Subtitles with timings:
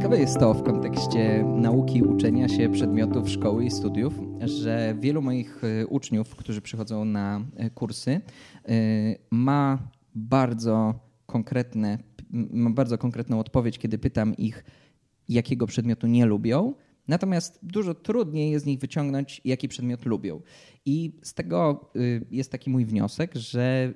[0.00, 5.64] Ciekawe jest to w kontekście nauki, uczenia się przedmiotów szkoły i studiów, że wielu moich
[5.64, 8.20] e, uczniów, którzy przychodzą na e, kursy, e,
[9.30, 9.78] ma
[10.14, 10.94] bardzo
[11.26, 11.98] konkretne,
[12.30, 14.64] ma bardzo konkretną odpowiedź, kiedy pytam ich,
[15.28, 16.74] jakiego przedmiotu nie lubią.
[17.08, 20.40] Natomiast dużo trudniej jest z nich wyciągnąć, jaki przedmiot lubią.
[20.84, 21.90] I z tego
[22.30, 23.92] jest taki mój wniosek, że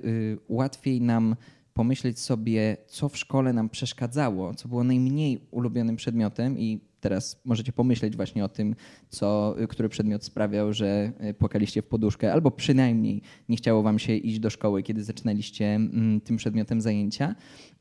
[0.48, 1.36] łatwiej nam
[1.74, 7.72] pomyśleć sobie, co w szkole nam przeszkadzało, co było najmniej ulubionym przedmiotem i teraz możecie
[7.72, 8.74] pomyśleć właśnie o tym,
[9.08, 14.14] co, który przedmiot sprawiał, że e, płakaliście w poduszkę, albo przynajmniej nie chciało wam się
[14.14, 17.34] iść do szkoły, kiedy zaczynaliście mm, tym przedmiotem zajęcia.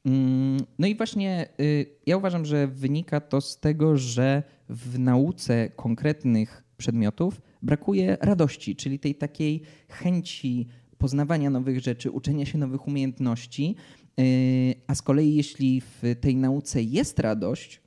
[0.06, 5.70] Mm, no i właśnie y, ja uważam, że wynika to z tego, że w nauce
[5.70, 10.68] konkretnych przedmiotów brakuje radości, czyli tej takiej chęci
[11.04, 13.76] poznawania nowych rzeczy, uczenia się nowych umiejętności.
[14.18, 14.26] Yy,
[14.88, 17.83] a z kolei, jeśli w tej nauce jest radość, Y,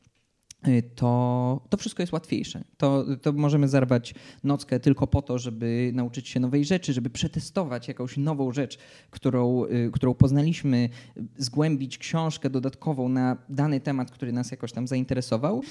[0.95, 2.64] to, to wszystko jest łatwiejsze.
[2.77, 4.14] To, to możemy zarwać
[4.45, 8.78] nockę tylko po to, żeby nauczyć się nowej rzeczy, żeby przetestować jakąś nową rzecz,
[9.11, 10.89] którą, y, którą poznaliśmy,
[11.37, 15.62] zgłębić książkę dodatkową na dany temat, który nas jakoś tam zainteresował.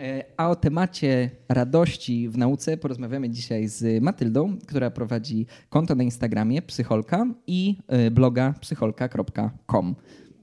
[0.00, 6.04] Y, a o temacie radości w nauce porozmawiamy dzisiaj z Matyldą, która prowadzi konto na
[6.04, 7.76] Instagramie Psycholka i
[8.10, 9.94] bloga psycholka.com.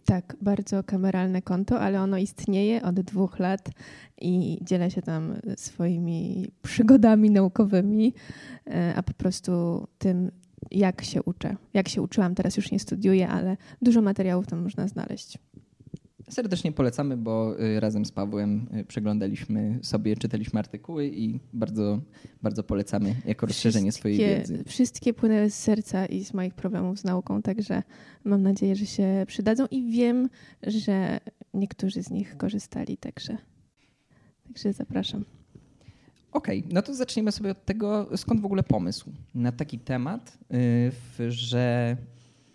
[0.06, 3.70] Tak, bardzo kameralne konto, ale ono istnieje od dwóch lat
[4.22, 8.14] i dzielę się tam swoimi przygodami naukowymi,
[8.68, 10.32] e, a po prostu tym,
[10.72, 11.56] jak się uczę.
[11.74, 15.38] Jak się uczyłam, teraz już nie studiuję, ale dużo materiałów tam można znaleźć.
[16.32, 22.00] Serdecznie polecamy, bo y, razem z Pawłem y, przeglądaliśmy sobie, czytaliśmy artykuły i bardzo,
[22.42, 24.64] bardzo polecamy jako rozszerzenie swojej wiedzy.
[24.68, 27.84] Wszystkie płynęły z serca i z moich problemów z nauką, także
[28.24, 30.30] mam nadzieję, że się przydadzą i wiem,
[30.64, 31.20] że
[31.54, 33.38] niektórzy z nich korzystali, także,
[34.48, 35.26] także zapraszam.
[36.32, 40.38] Okej, okay, no to zaczniemy sobie od tego, skąd w ogóle pomysł na taki temat,
[41.20, 41.98] y, że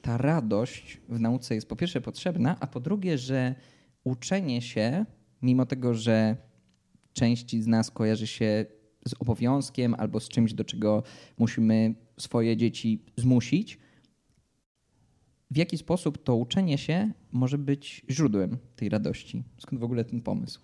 [0.02, 3.54] ta radość w nauce jest po pierwsze potrzebna, a po drugie, że
[4.06, 5.06] uczenie się,
[5.42, 6.36] mimo tego, że
[7.12, 8.66] części z nas kojarzy się
[9.08, 11.02] z obowiązkiem albo z czymś, do czego
[11.38, 13.78] musimy swoje dzieci zmusić,
[15.50, 19.44] w jaki sposób to uczenie się może być źródłem tej radości?
[19.58, 20.60] Skąd w ogóle ten pomysł?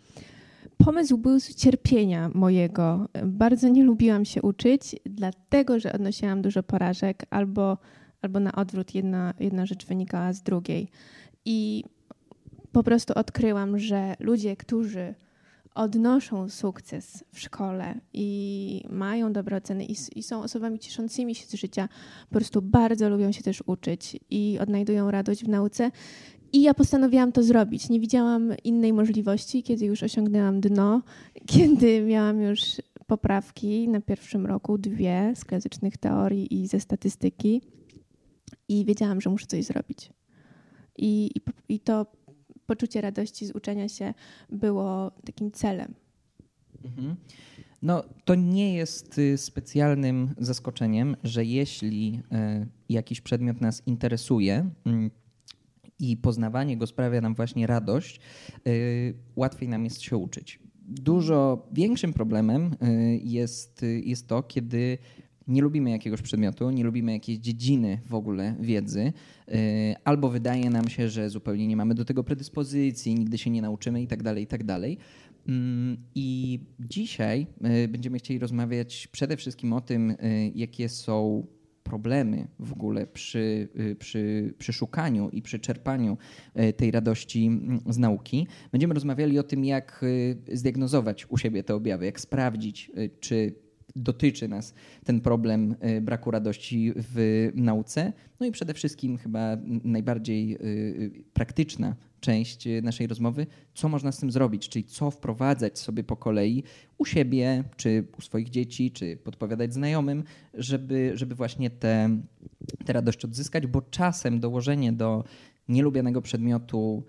[0.79, 3.09] Pomysł był z cierpienia mojego.
[3.27, 7.79] Bardzo nie lubiłam się uczyć, dlatego że odnosiłam dużo porażek albo
[8.23, 10.89] albo na odwrót, jedna, jedna rzecz wynikała z drugiej.
[11.45, 11.85] I
[12.73, 15.15] po prostu odkryłam, że ludzie, którzy
[15.75, 21.55] odnoszą sukces w szkole i mają dobre oceny i, i, są osobami cieszącymi się z
[21.55, 21.89] życia,
[22.29, 25.91] po prostu bardzo lubią się też uczyć i odnajdują radość w nauce.
[26.53, 27.89] I ja postanowiłam to zrobić.
[27.89, 31.03] Nie widziałam innej możliwości, kiedy już osiągnęłam dno,
[31.53, 32.61] kiedy miałam już
[33.07, 37.63] poprawki na pierwszym roku, dwie z klasycznych teorii i ze statystyki
[38.69, 40.13] i wiedziałam, że muszę coś zrobić.
[40.99, 42.07] I, i, i to
[42.67, 44.15] poczucie radości z uczenia się
[44.51, 45.95] było takim celem.
[46.85, 47.17] Mhm.
[47.83, 52.21] No, to nie jest y, specjalnym zaskoczeniem, że jeśli
[52.63, 55.11] y, jakiś przedmiot nas interesuje mm,
[55.99, 58.21] i poznawanie go sprawia nam właśnie radość,
[58.67, 60.59] y, łatwiej nam jest się uczyć.
[60.89, 62.77] Dużo większym problemem
[63.23, 64.99] jest, jest to, kiedy
[65.53, 69.13] nie lubimy jakiegoś przedmiotu, nie lubimy jakiejś dziedziny w ogóle wiedzy,
[69.49, 73.63] y, albo wydaje nam się, że zupełnie nie mamy do tego predyspozycji, nigdy się nie
[73.63, 74.25] nauczymy itd.
[74.25, 74.67] Tak itd.
[74.67, 74.83] Tak
[75.49, 77.47] mm, I dzisiaj
[77.85, 80.17] y, będziemy chcieli rozmawiać przede wszystkim o tym, y,
[80.55, 81.47] jakie są
[81.83, 83.69] problemy w ogóle przy,
[83.99, 86.19] przy, przy szukaniu i przy czerpaniu
[86.77, 88.47] tej radości mm, z nauki.
[88.73, 90.05] Będziemy rozmawiali o tym, jak
[90.53, 93.55] zdiagnozować u siebie te objawy, jak sprawdzić, czy
[93.97, 94.75] dotyczy nas
[95.05, 98.13] ten problem y, braku radości w nauce.
[98.41, 104.31] No i przede wszystkim chyba najbardziej y, praktyczna część naszej rozmowy, co można z tym
[104.31, 106.63] zrobić, czyli co wprowadzać sobie po kolei
[106.99, 110.25] u siebie, czy u swoich dzieci, czy podpowiadać znajomym,
[110.55, 112.21] żeby, żeby właśnie tę
[112.89, 115.25] radość odzyskać, bo czasem dołożenie do
[115.69, 117.03] nielubianego przedmiotu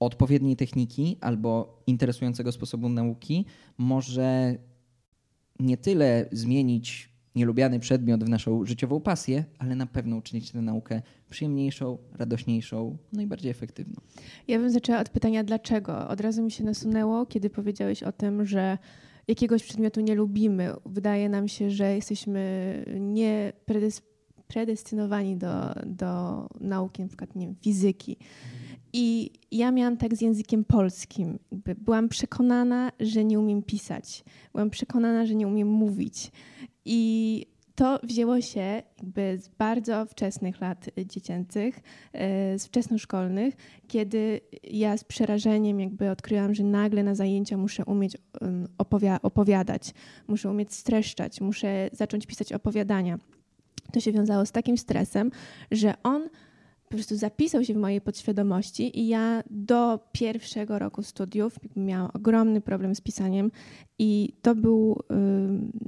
[0.00, 3.44] odpowiedniej techniki albo interesującego sposobu nauki
[3.78, 4.56] może
[5.60, 11.02] nie tyle zmienić nielubiany przedmiot w naszą życiową pasję, ale na pewno uczynić tę naukę
[11.30, 14.00] przyjemniejszą, radośniejszą, no i bardziej efektywną.
[14.48, 16.08] Ja bym zaczęła od pytania dlaczego.
[16.08, 18.78] Od razu mi się nasunęło, kiedy powiedziałeś o tym, że
[19.28, 20.72] jakiegoś przedmiotu nie lubimy.
[20.86, 23.52] Wydaje nam się, że jesteśmy nie
[24.46, 28.16] predestynowani do, do nauki, na przykład nie wiem, fizyki.
[28.96, 31.38] I ja miałam tak z językiem polskim.
[31.78, 34.24] Byłam przekonana, że nie umiem pisać.
[34.52, 36.30] Byłam przekonana, że nie umiem mówić.
[36.84, 41.80] I to wzięło się jakby z bardzo wczesnych lat dziecięcych,
[42.12, 43.54] e, z wczesnoszkolnych,
[43.88, 48.16] kiedy ja z przerażeniem jakby odkryłam, że nagle na zajęcia muszę umieć
[49.22, 49.94] opowiadać,
[50.28, 53.18] muszę umieć streszczać, muszę zacząć pisać opowiadania.
[53.92, 55.30] To się wiązało z takim stresem,
[55.70, 56.28] że on
[56.88, 62.60] po prostu zapisał się w mojej podświadomości i ja do pierwszego roku studiów miałam ogromny
[62.60, 63.50] problem z pisaniem
[63.98, 65.14] i to był y,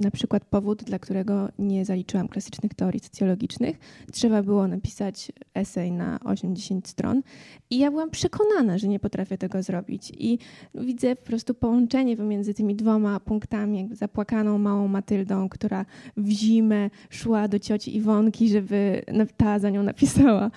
[0.03, 3.79] na przykład powód, dla którego nie zaliczyłam klasycznych teorii socjologicznych.
[4.11, 7.21] Trzeba było napisać esej na 80 stron
[7.69, 10.11] i ja byłam przekonana, że nie potrafię tego zrobić.
[10.17, 10.39] I
[10.75, 15.85] widzę po prostu połączenie pomiędzy tymi dwoma punktami, jakby zapłakaną małą Matyldą, która
[16.17, 19.01] w zimę szła do cioci Iwonki, żeby
[19.37, 20.51] ta za nią napisała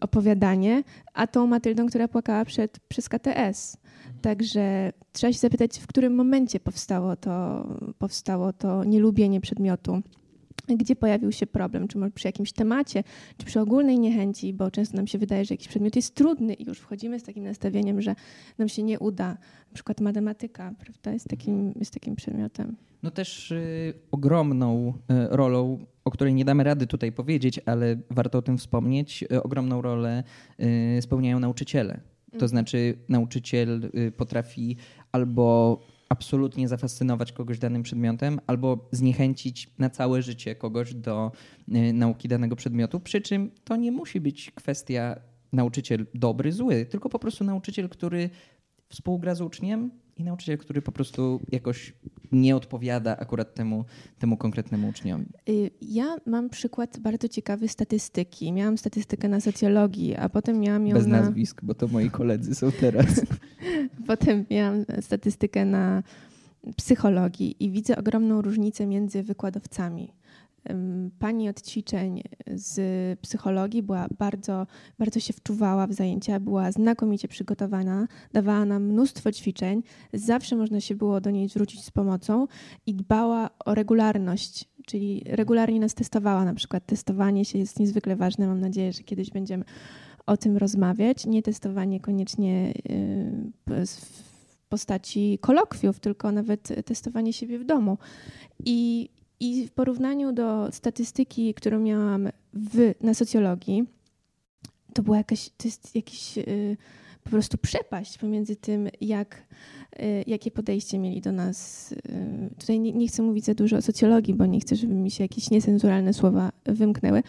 [0.00, 0.82] opowiadanie,
[1.14, 3.76] a tą Matyldą, która płakała przed, przez KTS.
[4.22, 7.66] Także trzeba się zapytać, w którym momencie powstało to,
[7.98, 10.02] powstało to nielubienie przedmiotu
[10.76, 13.04] gdzie pojawił się problem, czy może przy jakimś temacie,
[13.36, 16.64] czy przy ogólnej niechęci, bo często nam się wydaje, że jakiś przedmiot jest trudny i
[16.64, 18.14] już wchodzimy z takim nastawieniem, że
[18.58, 19.28] nam się nie uda.
[19.68, 22.76] Na przykład matematyka prawda, jest, takim, jest takim przedmiotem.
[23.02, 24.94] No też y, ogromną y,
[25.28, 29.82] rolą, o której nie damy rady tutaj powiedzieć, ale warto o tym wspomnieć, y, ogromną
[29.82, 30.24] rolę
[30.98, 32.00] y, spełniają nauczyciele.
[32.30, 32.48] To mhm.
[32.48, 34.76] znaczy nauczyciel y, potrafi
[35.12, 35.78] albo
[36.08, 41.32] absolutnie zafascynować kogoś danym przedmiotem, albo zniechęcić na całe życie kogoś do
[41.68, 43.00] y, nauki danego przedmiotu.
[43.00, 45.16] Przy czym to nie musi być kwestia
[45.52, 48.30] nauczyciel dobry, zły, tylko po prostu nauczyciel, który
[48.88, 51.92] współgra z uczniem i nauczyciel, który po prostu jakoś
[52.32, 53.84] nie odpowiada akurat temu,
[54.18, 55.26] temu konkretnemu uczniowi.
[55.48, 58.52] Y, ja mam przykład bardzo ciekawy statystyki.
[58.52, 61.20] Miałam statystykę na socjologii, a potem miałam ją Bez na...
[61.20, 63.20] nazwisk, bo to moi koledzy są teraz.
[64.06, 66.02] potem miałam statystykę na
[66.76, 70.12] psychologii i widzę ogromną różnicę między wykładowcami
[71.18, 72.22] pani od ćwiczeń
[72.54, 72.80] z
[73.20, 74.66] psychologii była bardzo,
[74.98, 79.82] bardzo się wczuwała w zajęcia, była znakomicie przygotowana, dawała nam mnóstwo ćwiczeń,
[80.12, 82.46] zawsze można się było do niej zwrócić z pomocą
[82.86, 86.44] i dbała o regularność, czyli regularnie nas testowała.
[86.44, 88.46] Na przykład testowanie się jest niezwykle ważne.
[88.46, 89.64] Mam nadzieję, że kiedyś będziemy
[90.26, 91.26] o tym rozmawiać.
[91.26, 97.98] Nie testowanie koniecznie y, w postaci kolokwiów, tylko nawet testowanie siebie w domu.
[98.64, 99.08] I
[99.40, 103.84] i w porównaniu do statystyki, którą miałam w, na socjologii,
[104.94, 106.76] to była jakaś, to jest jakiś y,
[107.24, 109.46] po prostu przepaść pomiędzy tym, jak,
[110.00, 111.92] y, jakie podejście mieli do nas.
[111.92, 115.10] Y, tutaj nie, nie, chcę mówić za dużo o socjologii, bo nie chcę, żeby mi
[115.10, 117.22] się jakieś niecenzuralne słowa wymknęły,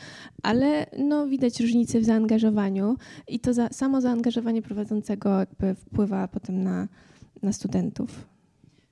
[0.44, 2.96] ale no, widać różnicę w zaangażowaniu
[3.28, 6.88] i to za, samo zaangażowanie prowadzącego jakby wpływa potem na,
[7.44, 8.28] na studentów.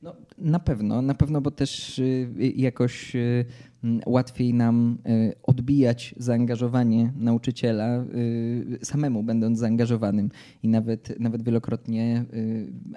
[0.01, 3.45] No, na pewno, na pewno, bo też y, jakoś y,
[4.05, 8.05] łatwiej nam y, odbijać zaangażowanie nauczyciela
[8.83, 10.29] samemu, będąc zaangażowanym.
[10.63, 12.25] I nawet, nawet wielokrotnie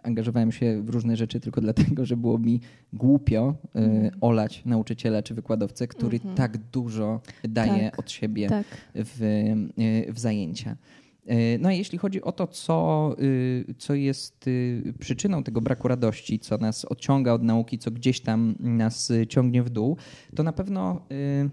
[0.03, 2.61] angażowałem się w różne rzeczy tylko dlatego, że było mi
[2.93, 4.11] głupio mhm.
[4.21, 6.35] olać nauczyciela czy wykładowcę, który mhm.
[6.35, 8.67] tak dużo daje tak, od siebie tak.
[8.95, 9.45] w,
[10.09, 10.77] w zajęcia.
[11.31, 15.89] E, no a jeśli chodzi o to, co, y, co jest y, przyczyną tego braku
[15.89, 19.97] radości, co nas odciąga od nauki, co gdzieś tam nas ciągnie w dół,
[20.37, 21.51] to na pewno y,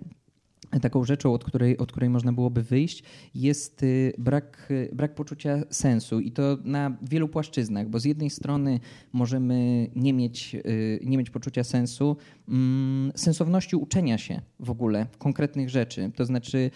[0.81, 3.03] taką rzeczą, od której, od której można byłoby wyjść,
[3.35, 8.29] jest y, brak, y, brak poczucia sensu i to na wielu płaszczyznach, bo z jednej
[8.29, 8.79] strony
[9.13, 15.69] możemy nie mieć, y, nie mieć poczucia sensu, mm, sensowności uczenia się w ogóle konkretnych
[15.69, 16.11] rzeczy.
[16.15, 16.71] To znaczy,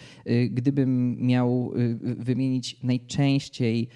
[0.50, 1.72] gdybym miał
[2.02, 3.88] wymienić najczęściej,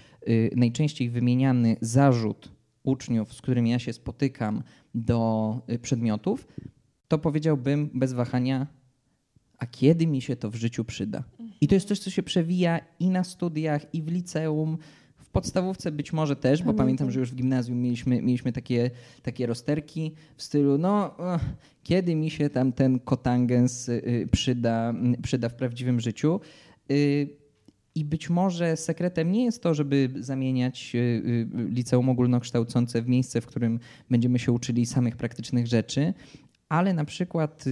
[0.56, 4.62] najczęściej wymieniany zarzut uczniów, z którymi ja się spotykam
[4.94, 6.46] do przedmiotów,
[7.08, 8.66] to powiedziałbym bez wahania
[9.58, 11.24] a kiedy mi się to w życiu przyda.
[11.60, 14.78] I to jest coś, co się przewija i na studiach, i w liceum,
[15.16, 18.90] w podstawówce być może też, bo pamiętam, że już w gimnazjum mieliśmy, mieliśmy takie,
[19.22, 21.16] takie rozterki w stylu, no
[21.82, 26.40] kiedy mi się tam ten kotangens y, przyda, przyda w prawdziwym życiu.
[26.90, 27.28] Y,
[27.94, 33.46] I być może sekretem nie jest to, żeby zamieniać y, liceum ogólnokształcące w miejsce, w
[33.46, 36.14] którym będziemy się uczyli samych praktycznych rzeczy,
[36.68, 37.64] ale na przykład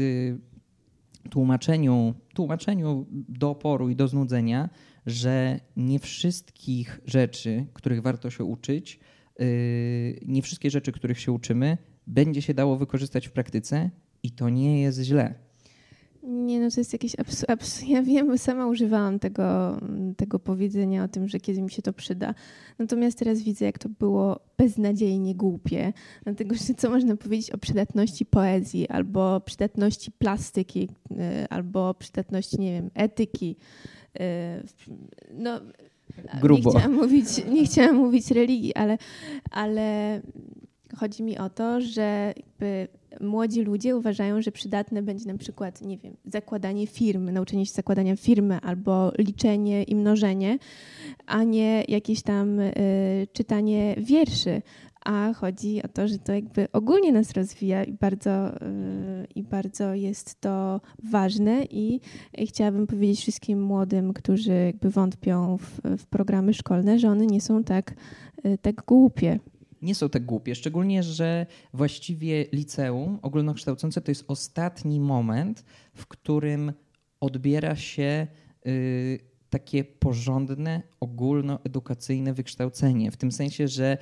[1.31, 4.69] tłumaczeniu, tłumaczeniu do oporu i do znudzenia,
[5.07, 9.01] że nie wszystkich rzeczy, których warto się uczyć,
[9.39, 9.47] yy,
[10.27, 13.91] nie wszystkie rzeczy, których się uczymy, będzie się dało wykorzystać w praktyce
[14.23, 15.44] i to nie jest źle.
[16.27, 17.83] Nie, no to jest jakieś absurd.
[17.87, 19.79] Ja wiem, bo sama używałam tego,
[20.17, 22.35] tego powiedzenia o tym, że kiedy mi się to przyda.
[22.79, 25.93] Natomiast teraz widzę, jak to było beznadziejnie głupie.
[26.25, 32.73] Dlatego, że co można powiedzieć o przydatności poezji, albo przydatności plastyki, y, albo przydatności, nie
[32.73, 33.57] wiem, etyki.
[34.17, 34.21] Y,
[35.33, 35.61] no,
[36.41, 36.73] Grubo.
[36.73, 38.99] Nie chciałam mówić, nie chciałam mówić religii, ale,
[39.51, 40.21] ale
[40.95, 42.35] chodzi mi o to, że
[43.21, 48.17] młodzi ludzie uważają, że przydatne będzie na przykład, nie wiem, zakładanie firmy, nauczenie się zakładania
[48.17, 50.59] firmy albo liczenie i mnożenie,
[51.27, 52.73] a nie jakieś tam y,
[53.33, 54.63] czytanie wierszy.
[55.05, 59.95] A chodzi o to, że to jakby ogólnie nas rozwija i bardzo, y, i bardzo
[59.95, 62.01] jest to ważne i
[62.47, 67.65] chciałabym powiedzieć wszystkim młodym, którzy jakby wątpią w, w programy szkolne, że one nie są
[67.65, 67.95] tak,
[68.47, 69.39] y, tak głupie
[69.85, 70.55] nie są tak głupie.
[70.55, 75.65] Szczególnie, że właściwie liceum ogólnokształcące to jest ostatni moment,
[75.95, 76.73] w którym
[77.21, 78.27] odbiera się
[78.67, 79.19] y,
[79.51, 83.11] takie porządne, ogólnoedukacyjne wykształcenie.
[83.11, 83.99] W tym sensie, że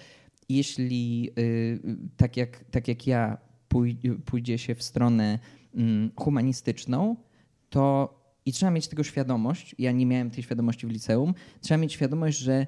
[0.48, 1.80] jeśli y,
[2.16, 5.38] tak, jak, tak jak ja pój, pójdzie się w stronę
[5.74, 5.78] y,
[6.16, 7.16] humanistyczną,
[7.70, 8.14] to
[8.46, 12.38] i trzeba mieć tego świadomość, ja nie miałem tej świadomości w liceum, trzeba mieć świadomość,
[12.38, 12.66] że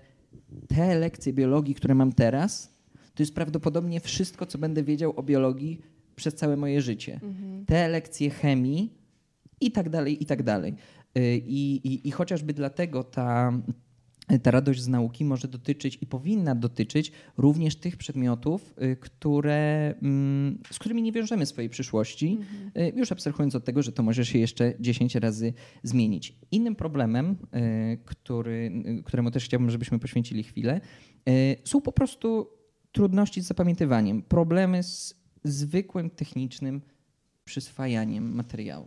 [0.69, 2.74] te lekcje biologii, które mam teraz,
[3.15, 5.81] to jest prawdopodobnie wszystko, co będę wiedział o biologii
[6.17, 7.21] przez całe moje życie.
[7.23, 7.67] Mhm.
[7.67, 8.93] Te lekcje chemii
[9.61, 10.75] i tak dalej, i tak dalej.
[11.19, 13.53] Y, I, i, i chociażby dlatego ta,
[14.43, 20.59] ta radość z nauki może dotyczyć i powinna dotyczyć również tych przedmiotów, y, które, mm,
[20.71, 22.89] z którymi nie wiążemy swojej przyszłości, mhm.
[22.89, 25.53] Y, już abstrahując od tego, że to może się jeszcze 10 razy
[25.83, 26.39] zmienić.
[26.51, 27.37] Innym problemem,
[28.05, 30.81] który, któremu też chciałbym, żebyśmy poświęcili chwilę,
[31.65, 32.49] są po prostu
[32.95, 36.83] trudności z zapamiętywaniem, problemy z zwykłym technicznym
[37.45, 38.87] przyswajaniem materiału.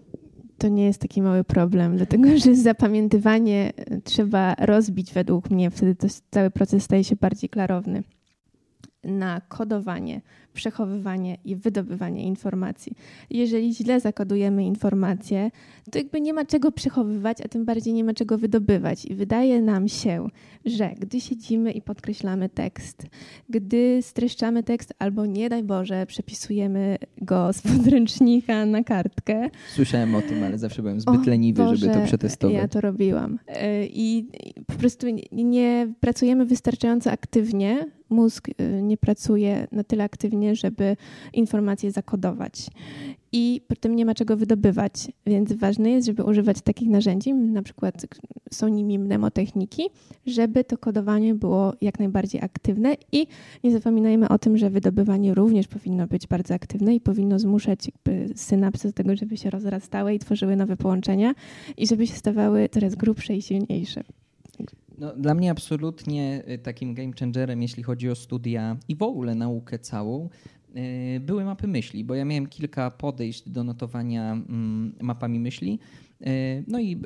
[0.57, 3.73] To nie jest taki mały problem, dlatego że zapamiętywanie
[4.03, 8.03] trzeba rozbić według mnie, wtedy to, cały proces staje się bardziej klarowny
[9.03, 10.21] na kodowanie,
[10.53, 12.93] przechowywanie i wydobywanie informacji.
[13.29, 15.51] Jeżeli źle zakodujemy informacje,
[15.91, 19.05] to jakby nie ma czego przechowywać, a tym bardziej nie ma czego wydobywać.
[19.05, 20.27] I wydaje nam się,
[20.65, 23.07] że gdy siedzimy i podkreślamy tekst,
[23.49, 29.49] gdy streszczamy tekst albo nie daj Boże przepisujemy go z podręcznika na kartkę.
[29.75, 32.55] Słyszałem o tym, ale zawsze byłem zbyt o leniwy, Boże, żeby to przetestować.
[32.55, 33.39] Ja to robiłam.
[33.47, 34.29] E, I
[34.67, 40.97] po prostu nie pracujemy wystarczająco aktywnie, mózg y, nie pracuje na tyle aktywnie, żeby
[41.33, 42.67] informacje zakodować.
[43.31, 44.93] I potem nie ma czego wydobywać,
[45.25, 48.05] więc ważne jest, żeby używać takich narzędzi, na przykład
[48.51, 49.83] są nimi mnemotechniki,
[50.25, 53.27] żeby to kodowanie było jak najbardziej aktywne i
[53.63, 57.91] nie zapominajmy o tym, że wydobywanie również powinno być bardzo aktywne i powinno zmuszać
[58.35, 61.33] synapsy do tego, żeby się rozrastały i tworzyły nowe połączenia
[61.77, 64.03] i żeby się stawały coraz grubsze i silniejsze.
[64.97, 69.35] No, dla mnie absolutnie y, takim game changerem, jeśli chodzi o studia i w ogóle
[69.35, 70.29] naukę całą,
[71.15, 75.79] y, były mapy myśli, bo ja miałem kilka podejść do notowania mm, mapami myśli.
[76.21, 77.01] Y, no i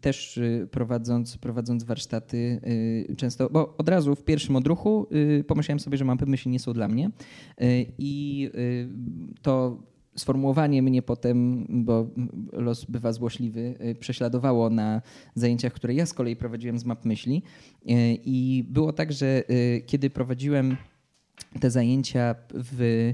[0.00, 2.60] też prowadząc, prowadząc warsztaty
[3.16, 5.08] często, bo od razu w pierwszym odruchu
[5.46, 7.10] pomyślałem sobie, że mapy myśli nie są dla mnie
[7.98, 8.50] i
[9.42, 9.82] to
[10.16, 12.10] sformułowanie mnie potem, bo
[12.52, 15.02] los bywa złośliwy, y, prześladowało na
[15.34, 17.42] zajęciach, które ja z kolei prowadziłem z map myśli.
[17.82, 17.92] Y,
[18.24, 20.76] I było tak, że y, kiedy prowadziłem
[21.60, 23.12] te zajęcia w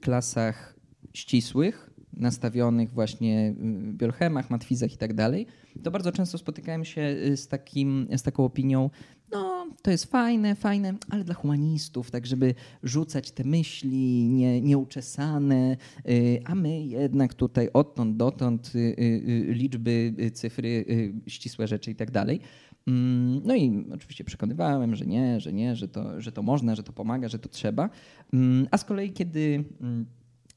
[0.00, 0.76] klasach
[1.12, 5.46] ścisłych, nastawionych właśnie w biochemach, matwizach i tak dalej,
[5.82, 8.90] to bardzo często spotykałem się z, takim, z taką opinią,
[9.32, 15.76] no to jest fajne, fajne, ale dla humanistów, tak żeby rzucać te myśli nie, nieuczesane,
[16.08, 20.84] y, a my jednak tutaj odtąd dotąd y, y, liczby, cyfry,
[21.26, 22.40] ścisłe rzeczy i tak dalej.
[22.86, 26.82] Mm, no i oczywiście przekonywałem, że nie, że nie, że to, że to można, że
[26.82, 27.90] to pomaga, że to trzeba.
[28.32, 30.06] Mm, a z kolei, kiedy mm,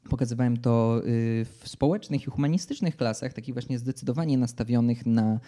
[0.09, 1.01] Pokazywałem to
[1.45, 5.39] w społecznych i humanistycznych klasach, takich właśnie zdecydowanie nastawionych na,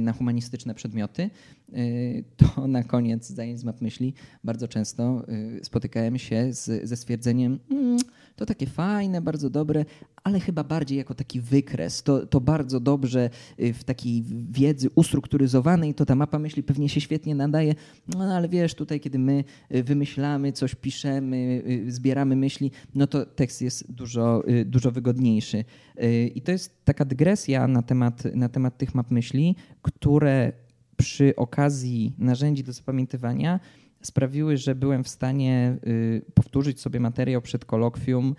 [0.00, 1.30] na humanistyczne przedmioty.
[1.76, 5.24] Y, to na koniec zajęć z map myśli bardzo często
[5.62, 7.98] spotykałem się z, ze stwierdzeniem, mm,
[8.36, 9.84] to takie fajne, bardzo dobre,
[10.24, 12.02] ale chyba bardziej jako taki wykres.
[12.02, 17.34] To, to bardzo dobrze w takiej wiedzy ustrukturyzowanej, to ta mapa myśli pewnie się świetnie
[17.34, 17.74] nadaje,
[18.08, 23.92] no ale wiesz, tutaj kiedy my wymyślamy, coś piszemy, zbieramy myśli, no to tekst jest
[23.92, 25.64] dużo, y, dużo wygodniejszy.
[26.02, 30.52] Y, I to jest taka dygresja na temat, na temat tych map myśli, które
[30.98, 33.60] przy okazji narzędzi do zapamiętywania
[34.02, 38.34] sprawiły, że byłem w stanie y, powtórzyć sobie materiał przed kolokwium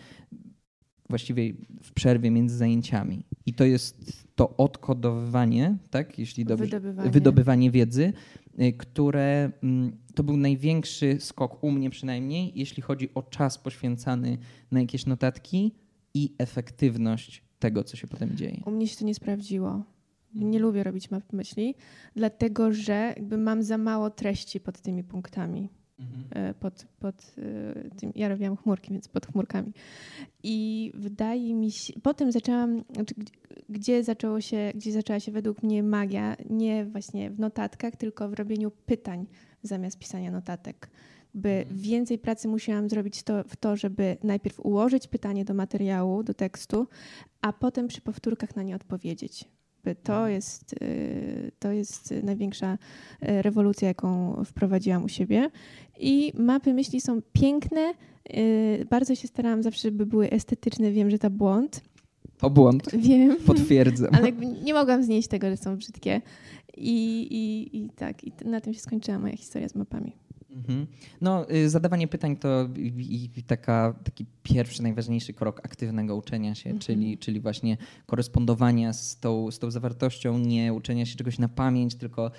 [1.10, 3.26] właściwie w przerwie między zajęciami.
[3.46, 7.10] I to jest to odkodowywanie, tak, jeśli dobrze, Wydobywanie.
[7.10, 8.14] wydobywanie wiedzy,
[8.62, 14.38] y, które mm, to był największy skok u mnie przynajmniej, jeśli chodzi o czas poświęcany
[14.72, 15.76] na jakieś notatki
[16.14, 18.62] i efektywność tego, co się potem dzieje.
[18.66, 19.84] U mnie się to nie sprawdziło.
[20.36, 21.76] Nie lubię robić map myśli,
[22.16, 25.70] dlatego że jakby mam za mało treści pod tymi punktami.
[26.32, 29.74] E, Pod, pod e, tym, ja robiłam chmurki, więc pod chmurkami.
[30.44, 33.34] I wydaje mi się, potem zaczęłam, znaczy, gdzie-
[33.70, 38.34] gdzie, zaczęło się, gdzie zaczęła się według mnie magia, nie właśnie w notatkach, tylko w
[38.34, 39.28] robieniu pytań
[39.64, 40.90] zamiast pisania notatek.
[41.34, 46.34] By więcej pracy musiałam zrobić to, w to, żeby najpierw ułożyć pytanie do materiału, do
[46.34, 46.88] tekstu,
[47.42, 49.46] a potem przy powtórkach na nie odpowiedzieć.
[49.84, 55.50] By to, jest, y, to jest największa y, rewolucja, jaką wprowadziłam u siebie.
[56.00, 57.94] I mapy myśli są piękne.
[58.38, 60.92] y, Bardzo się starałam zawsze, żeby były estetyczne.
[60.92, 61.82] Wiem, że to błąd.
[62.38, 62.84] To błąd.
[62.94, 63.36] Wiem.
[63.46, 64.10] Potwierdzam.
[64.16, 66.22] Ale jakby nie mogłam znieść tego, że są brzydkie.
[66.78, 70.16] I, i, i tak, i na tym się skończyła moja historia z mapami.
[70.52, 70.88] Mhm.
[71.22, 76.70] No, y, zadawanie pytań to i, i taka, taki pierwszy, najważniejszy krok aktywnego uczenia się,
[76.70, 76.80] Mhm.
[76.80, 81.96] czyli, czyli właśnie korespondowania z tą, z tą zawartością, nie uczenia się czegoś na pamięć,
[81.96, 82.32] tylko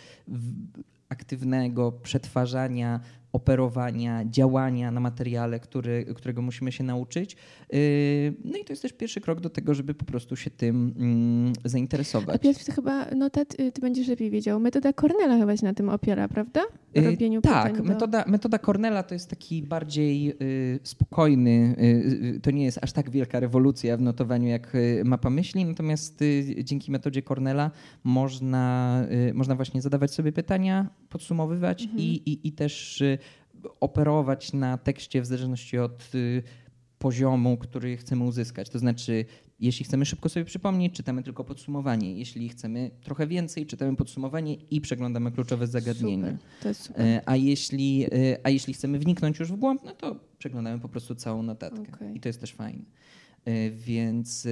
[1.09, 3.00] aktywnego przetwarzania,
[3.33, 7.37] operowania, działania na materiale, który, którego musimy się nauczyć.
[7.75, 10.95] Y, No i to jest też pierwszy krok do tego, żeby po prostu się tym
[10.99, 12.43] mm, A zainteresować.
[12.43, 14.61] Piotr, ty chyba, no ta, ty będziesz lepiej wiedział.
[14.61, 16.61] Metoda Cornella chyba się na tym opiera, prawda?
[16.99, 21.77] Y, Robieniu tak, do- metoda, metoda Cornella to jest taki bardziej y, spokojny,
[22.43, 24.73] to nie jest aż tak wielka rewolucja w notowaniu jak
[25.05, 26.21] mapa myśli, natomiast
[26.65, 27.71] dzięki metodzie Cornella
[28.05, 32.01] można, można właśnie zadawać sobie pytania, podsumowywać Mhm.
[32.01, 33.03] i, i, i też
[33.81, 36.43] operować na tekście w zależności od y,
[36.99, 38.69] poziomu, który chcemy uzyskać.
[38.69, 39.25] To znaczy,
[39.61, 42.18] jeśli chcemy szybko sobie przypomnieć, czytamy tylko podsumowanie.
[42.18, 46.38] Jeśli chcemy trochę więcej, czytamy podsumowanie i przeglądamy kluczowe zagadnienia.
[46.73, 47.03] Super.
[47.07, 50.88] E, A jeśli, e, a jeśli chcemy wniknąć już w głąb, no to przeglądamy po
[50.88, 51.92] prostu całą notatkę.
[51.94, 52.16] Okej.
[52.16, 52.85] I to jest też fajne.
[53.44, 54.50] E, Więc, e,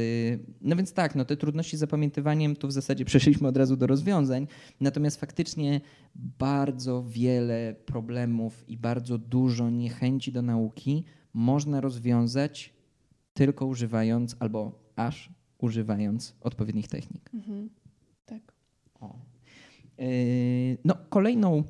[0.61, 3.87] no więc tak, no te trudności z zapamiętywaniem tu w zasadzie przeszliśmy od razu do
[3.87, 4.47] rozwiązań,
[4.81, 5.81] natomiast faktycznie
[6.15, 12.73] bardzo wiele problemów i bardzo dużo niechęci do nauki można rozwiązać
[13.35, 17.31] tylko używając albo aż używając odpowiednich technik.
[17.35, 17.71] Mhm.
[18.27, 18.53] Tak.
[19.01, 19.15] O.
[19.99, 21.65] Yy, No, kolejną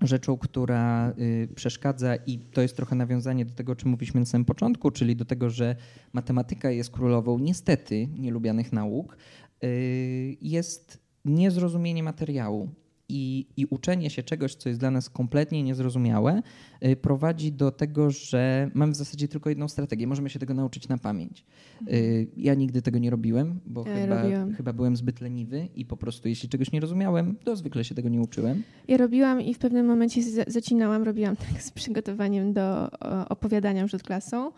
[0.00, 4.26] rzeczą, która y, przeszkadza, i to jest trochę nawiązanie do tego, o czym mówiliśmy na
[4.26, 5.76] samym początku, czyli do tego, że
[6.12, 9.16] matematyka jest królową niestety nielubianych nauk,
[9.64, 12.68] y, jest niezrozumienie materiału.
[13.12, 16.42] I, I uczenie się czegoś, co jest dla nas kompletnie niezrozumiałe,
[16.86, 20.06] y, prowadzi do tego, że mamy w zasadzie tylko jedną strategię.
[20.06, 21.44] Możemy się tego nauczyć na pamięć.
[21.88, 24.54] Y, Ja nigdy tego nie robiłem, bo Ja chyba, robiłam.
[24.54, 28.08] chyba byłem zbyt leniwy i po prostu jeśli czegoś nie rozumiałem, to zwykle się tego
[28.08, 28.62] nie uczyłem.
[28.88, 32.90] Ja robiłam i w pewnym momencie za- zacinałam, robiłam tak z przygotowaniem do
[33.28, 34.52] opowiadania przed klasą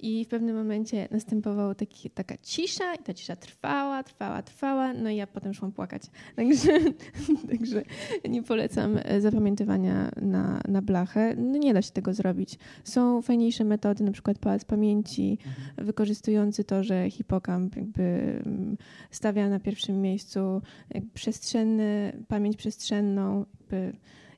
[0.00, 5.10] i w pewnym momencie następowała taki, taka cisza i ta cisza trwała, trwała, trwała, no
[5.10, 6.02] i ja potem szłam płakać.
[6.36, 6.72] Także,
[7.50, 7.82] także
[8.28, 11.34] nie polecam e, zapamiętywania na, na blachę.
[11.36, 12.58] No nie da się tego zrobić.
[12.84, 15.38] Są fajniejsze metody, na przykład pałac pamięci,
[15.76, 18.02] wykorzystujący to, że hipokamp jakby
[18.46, 18.76] mm,
[19.10, 20.62] stawia na pierwszym miejscu
[20.94, 23.92] jakby przestrzenny, pamięć przestrzenną jakby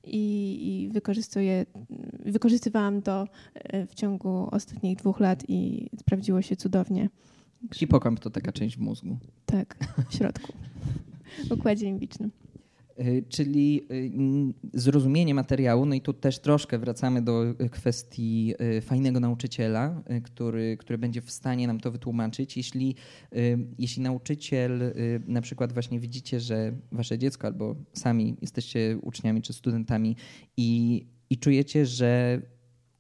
[0.05, 1.67] i, i wykorzystuję,
[2.25, 7.09] wykorzystywałam to e, w ciągu ostatnich dwóch lat i sprawdziło się cudownie.
[7.75, 9.19] Hipokamp to taka część w mózgu.
[9.47, 9.77] Tak,
[10.09, 10.53] w środku,
[11.49, 12.31] w układzie limbicznym.
[13.01, 13.87] Y, Czyli
[14.75, 20.77] y, zrozumienie materiału, no i tu też troszkę wracamy do y, kwestii fajnego nauczyciela, który,
[20.77, 22.57] który będzie w stanie nam to wytłumaczyć.
[22.57, 22.95] Jeśli,
[23.79, 24.95] jeśli nauczyciel,
[25.27, 30.17] na przykład właśnie widzicie, że wasze dziecko albo sami jesteście uczniami czy studentami
[30.57, 32.43] i, i czujecie, że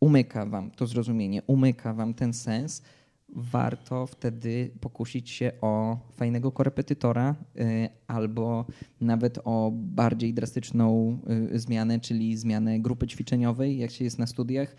[0.00, 2.82] umyka wam to zrozumienie, umyka wam ten sens,
[3.36, 8.66] warto wtedy pokusić się o fajnego korepetytora y, albo
[9.00, 11.18] nawet o bardziej drastyczną
[11.54, 14.76] y, zmianę, czyli zmianę grupy ćwiczeniowej, jak się jest na studiach.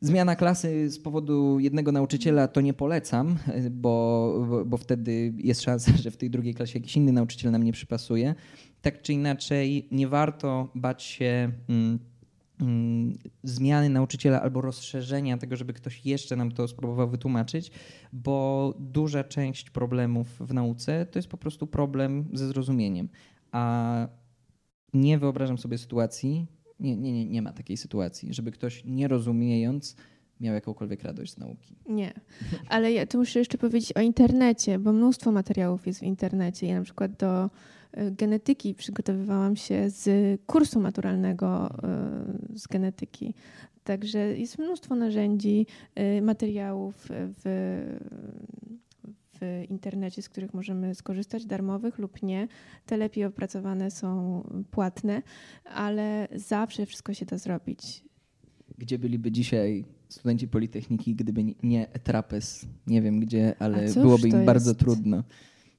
[0.00, 5.92] Zmiana klasy z powodu jednego nauczyciela to nie polecam, y, bo, bo- wtedy jest szansa,
[6.02, 8.34] że w tej drugiej klasie jakiś inny nauczyciel nam nie przypasuje.
[8.82, 11.98] Tak czy inaczej, nie warto bać się mm,
[13.42, 17.70] zmiany nauczyciela albo rozszerzenia tego, żeby ktoś jeszcze nam to spróbował wytłumaczyć,
[18.12, 23.08] bo duża część problemów w nauce to jest po prostu problem ze zrozumieniem.
[23.52, 24.08] A
[24.94, 26.46] nie wyobrażam sobie sytuacji,
[26.80, 29.96] nie, nie, nie, nie ma takiej sytuacji, żeby ktoś nie rozumiejąc
[30.40, 31.76] miał jakąkolwiek radość z nauki.
[31.88, 32.12] Nie,
[32.68, 36.66] ale ja tu muszę jeszcze powiedzieć o internecie, bo mnóstwo materiałów jest w internecie.
[36.66, 37.50] Ja na przykład do
[38.10, 41.70] genetyki przygotowywałam się z kursu maturalnego
[42.54, 43.34] y, z genetyki.
[43.84, 45.66] Także jest mnóstwo narzędzi,
[46.18, 47.42] y, materiałów w,
[49.40, 52.48] w internecie, z których możemy skorzystać, darmowych lub nie.
[52.86, 55.22] Te lepiej opracowane są płatne,
[55.64, 58.04] ale zawsze wszystko się da zrobić.
[58.78, 62.66] Gdzie byliby dzisiaj studenci Politechniki, gdyby nie trapez?
[62.86, 65.22] Nie wiem gdzie, ale byłoby im bardzo trudno.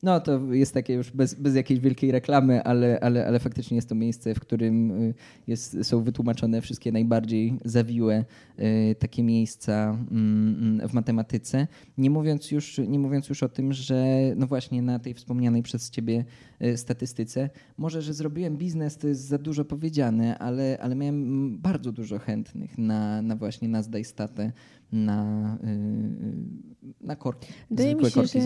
[0.03, 3.89] No to jest takie już bez, bez jakiejś wielkiej reklamy, ale, ale, ale faktycznie jest
[3.89, 5.13] to miejsce, w którym y,
[5.47, 8.25] jest, są wytłumaczone wszystkie najbardziej zawiłe
[8.59, 11.67] y, takie miejsca mm, mm, w matematyce.
[11.97, 14.05] Nie mówiąc, już, nie mówiąc już o tym, że
[14.35, 16.25] no właśnie na tej wspomnianej przez ciebie
[16.61, 21.91] y, statystyce, może, że zrobiłem biznes, to jest za dużo powiedziane, ale, ale miałem bardzo
[21.91, 24.51] dużo chętnych na, na właśnie na zdaj statę
[24.91, 27.47] na, y, y, na korki.
[27.69, 28.39] Wydaje mi się, że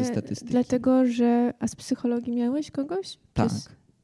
[0.43, 1.53] dlatego, że...
[1.59, 3.17] A z psychologii miałeś kogoś?
[3.33, 3.51] Tak.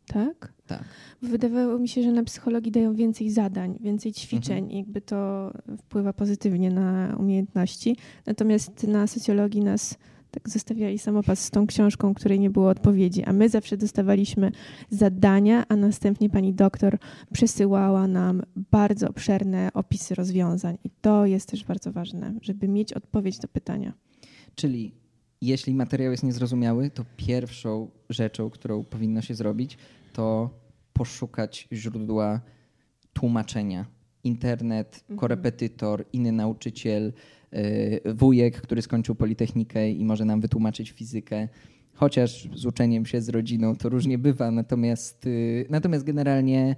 [0.08, 0.54] tak?
[0.68, 0.84] Tak.
[1.22, 4.72] Wydawało mi się, że na psychologii dają więcej zadań, więcej ćwiczeń mhm.
[4.72, 7.98] i jakby to wpływa pozytywnie na umiejętności.
[8.26, 9.98] Natomiast na socjologii nas
[10.36, 14.52] tak zostawiali samopas z tą książką, której nie było odpowiedzi, a my zawsze dostawaliśmy
[14.90, 16.98] zadania, a następnie pani doktor
[17.34, 20.78] przesyłała nam bardzo obszerne opisy rozwiązań.
[20.84, 23.94] I to jest też bardzo źródłe, żeby mieć odpowiedź do pytania.
[24.56, 24.92] Czyli
[25.42, 29.78] jeśli materiał jest niezrozumiały, to pierwszą rzeczą, którą powinno się zrobić,
[30.14, 30.50] to
[30.94, 32.42] poszukać źródła
[33.14, 33.86] tłumaczenia.
[34.24, 35.20] Internet, mhm.
[35.20, 37.14] korepetytor, inny nauczyciel,
[38.16, 41.48] wujek, który skończył Politechnikę i może nam wytłumaczyć fizykę.
[41.96, 46.76] Chociaż z uczeniem się z rodziną to różnie bywa, natomiast, y, natomiast generalnie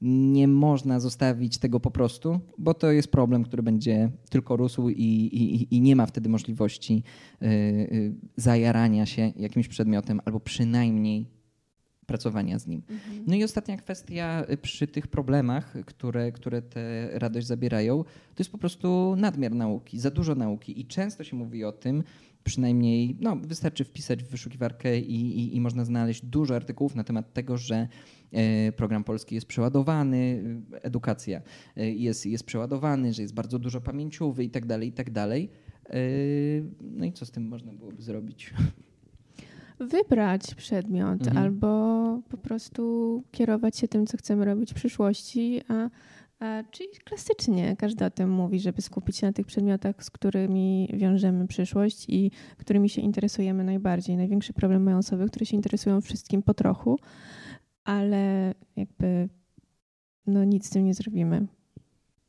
[0.00, 4.94] nie można zostawić tego po prostu, bo to jest problem, który będzie tylko rósł i,
[4.94, 7.02] i, i nie ma wtedy możliwości
[7.42, 11.26] y, y, zajarania się jakimś przedmiotem albo przynajmniej
[12.08, 12.82] pracowania z nim.
[12.90, 13.24] Mhm.
[13.26, 18.52] No i ostatnia kwestia y, przy tych problemach, które, które tę radość zabierają, to jest
[18.52, 22.04] po prostu nadmiar nauki, za dużo nauki i często się mówi o tym,
[22.44, 27.32] przynajmniej no, wystarczy wpisać w wyszukiwarkę i, i, i można znaleźć dużo artykułów na temat
[27.32, 27.88] tego, że
[28.32, 30.44] e, program polski jest przeładowany,
[30.82, 31.42] edukacja
[31.76, 35.50] e, jest, jest przeładowany, że jest bardzo dużo pamięciowy i tak dalej, i tak dalej.
[35.90, 36.00] E,
[36.80, 38.50] no i co z tym można byłoby zrobić?
[39.80, 41.38] Wybrać przedmiot mhm.
[41.38, 45.90] albo po prostu kierować się tym, co chcemy robić w przyszłości, a
[46.70, 51.46] Czyli klasycznie każdy o tym mówi, żeby skupić się na tych przedmiotach, z którymi wiążemy
[51.46, 54.16] przyszłość i którymi się interesujemy najbardziej.
[54.16, 56.98] Największy problem mają osoby, które się interesują wszystkim po trochu,
[57.84, 59.28] ale jakby
[60.26, 61.46] no nic z tym nie zrobimy.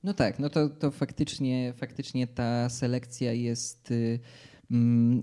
[0.03, 4.19] No tak, no to, to faktycznie, faktycznie ta selekcja jest, y,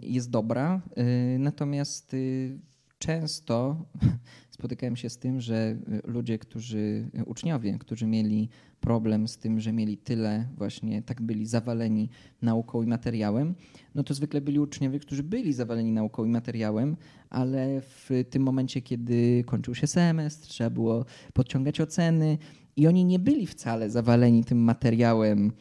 [0.02, 2.58] jest dobra, y, natomiast y,
[2.98, 3.84] często
[4.50, 8.48] spotykałem się z tym, że ludzie, którzy, uczniowie, którzy mieli
[8.80, 12.08] problem z tym, że mieli tyle właśnie, tak byli zawaleni
[12.42, 13.54] nauką i materiałem,
[13.94, 16.96] no to zwykle byli uczniowie, którzy byli zawaleni nauką i materiałem,
[17.30, 22.38] ale w tym momencie, kiedy kończył się semestr, trzeba było podciągać oceny
[22.76, 25.52] i oni nie byli wcale zawaleni tym materiałem,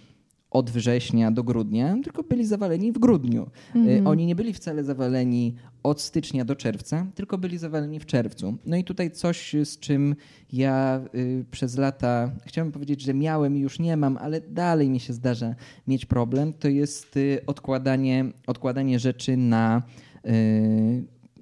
[0.56, 3.50] od września do grudnia, tylko byli zawaleni w grudniu.
[3.76, 4.08] Mm.
[4.08, 8.58] Oni nie byli wcale zawaleni od stycznia do czerwca, tylko byli zawaleni w czerwcu.
[8.66, 10.16] No i tutaj coś, z czym
[10.54, 15.00] ja y, przez lata, chciałbym powiedzieć, że miałem i już nie mam, ale dalej mi
[15.00, 15.56] się zdarza
[15.88, 19.82] mieć problem, to jest y, odkładanie, odkładanie rzeczy na,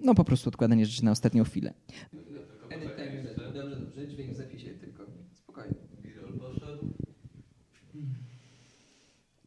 [0.04, 1.74] no po prostu odkładanie rzeczy na ostatnią chwilę.
[3.38, 5.04] Dobrze, dobrze, dźwięk w zapisie tylko.
[5.34, 5.84] Spokojnie.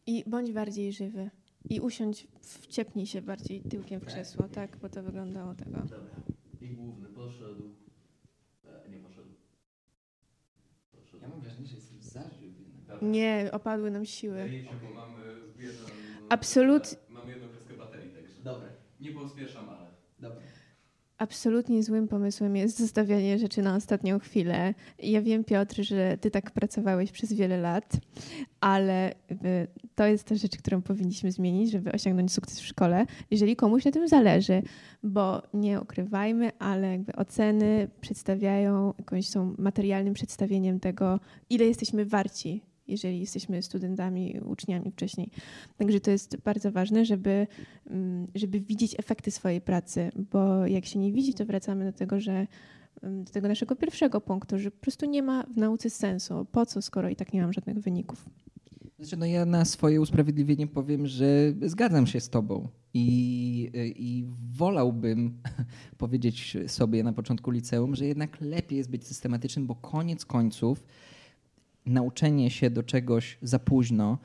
[0.06, 1.30] I bądź bardziej żywy.
[1.70, 4.12] I usiądź, wciepnij się bardziej tyłkiem w tak.
[4.12, 4.76] krzesło, tak?
[4.76, 5.70] Bo to wyglądało tego.
[5.80, 5.96] Dobra.
[6.60, 7.62] I główny poszedł.
[8.64, 9.28] E, nie poszedł.
[10.92, 11.22] poszedł.
[11.22, 12.66] Ja mam wrażenie, że jestem zażywy.
[13.02, 14.34] Nie, opadły nam siły.
[14.34, 15.24] Zdaje się, bo mamy
[15.58, 15.86] jedną...
[16.28, 16.82] Absolut...
[17.10, 18.42] Mamy jedną kreskę baterii, także...
[18.42, 18.68] Dobra.
[19.00, 19.86] Nie pospieszam, ale...
[20.18, 20.42] Dobra
[21.18, 24.74] absolutnie złym pomysłem jest zostawianie rzeczy na ostatnią chwilę.
[24.98, 27.96] Ja wiem, Piotr, że ty tak pracowałeś przez wiele lat,
[28.66, 29.14] ale
[29.94, 33.90] to jest ta rzecz, którą powinniśmy zmienić, żeby osiągnąć sukces w szkole, jeżeli komuś na
[33.90, 34.62] tym zależy,
[35.02, 42.62] bo nie ukrywajmy, ale jakby oceny przedstawiają, jakąś są materialnym przedstawieniem tego, ile jesteśmy warci
[42.88, 45.30] jeżeli jesteśmy studentami, uczniami wcześniej.
[45.76, 47.46] Także to jest bardzo ważne, żeby,
[47.86, 52.20] mm, żeby widzieć efekty swojej pracy, bo jak się nie widzi, to wracamy do tego,
[52.20, 52.46] że
[53.02, 56.46] mm, do tego naszego pierwszego punktu, że po prostu nie ma w nauce sensu.
[56.52, 58.24] Po co, skoro i tak nie mam żadnych wyników?
[58.98, 65.42] Znaczy, no ja na swoje usprawiedliwienie powiem, że zgadzam się z tobą i, i wolałbym
[65.98, 70.84] powiedzieć sobie na początku liceum, że jednak lepiej jest być systematycznym, bo koniec końców
[71.86, 74.18] nauczenie się do czegoś za późno,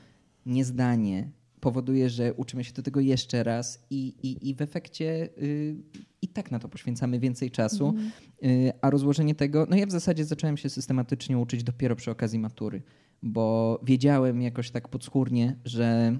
[0.46, 1.30] niezdanie,
[1.60, 5.76] powoduje, że uczymy się do tego jeszcze raz i, i, i w efekcie y,
[6.22, 7.88] i tak na to poświęcamy więcej czasu.
[7.88, 8.12] Mhm.
[8.44, 12.38] Y, a rozłożenie tego, no ja w zasadzie zacząłem się systematycznie uczyć dopiero przy okazji
[12.38, 12.82] matury,
[13.22, 16.16] bo wiedziałem jakoś tak podskórnie, że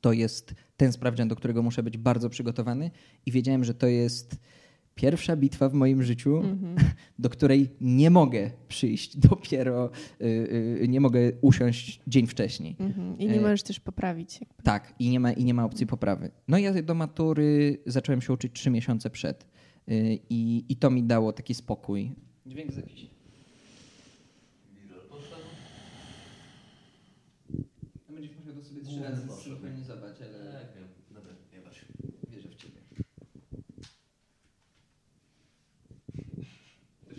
[0.00, 2.90] to jest ten sprawdzian, do którego muszę być bardzo przygotowany
[3.26, 4.36] i wiedziałem, że to jest
[4.94, 6.84] pierwsza bitwa w moim życiu, mm-hmm.
[7.18, 12.76] do której nie mogę przyjść dopiero, yy, nie mogę usiąść dzień wcześniej.
[12.76, 13.14] Mm-hmm.
[13.18, 14.40] I nie e, możesz też poprawić.
[14.40, 14.62] Jakby.
[14.62, 16.30] Tak, i nie, ma, i nie ma opcji poprawy.
[16.48, 19.46] No ja do matury zacząłem się uczyć trzy miesiące przed
[19.86, 22.12] yy, i, i to mi dało taki spokój.
[22.46, 23.13] Dźwięk z jakiś.
[28.64, 30.52] No to sobie trzy razy zsynchronizować, ale...
[30.52, 30.88] Tak, wiem.
[31.10, 31.60] Dobra, nie
[32.30, 32.80] Wierzę w ciebie.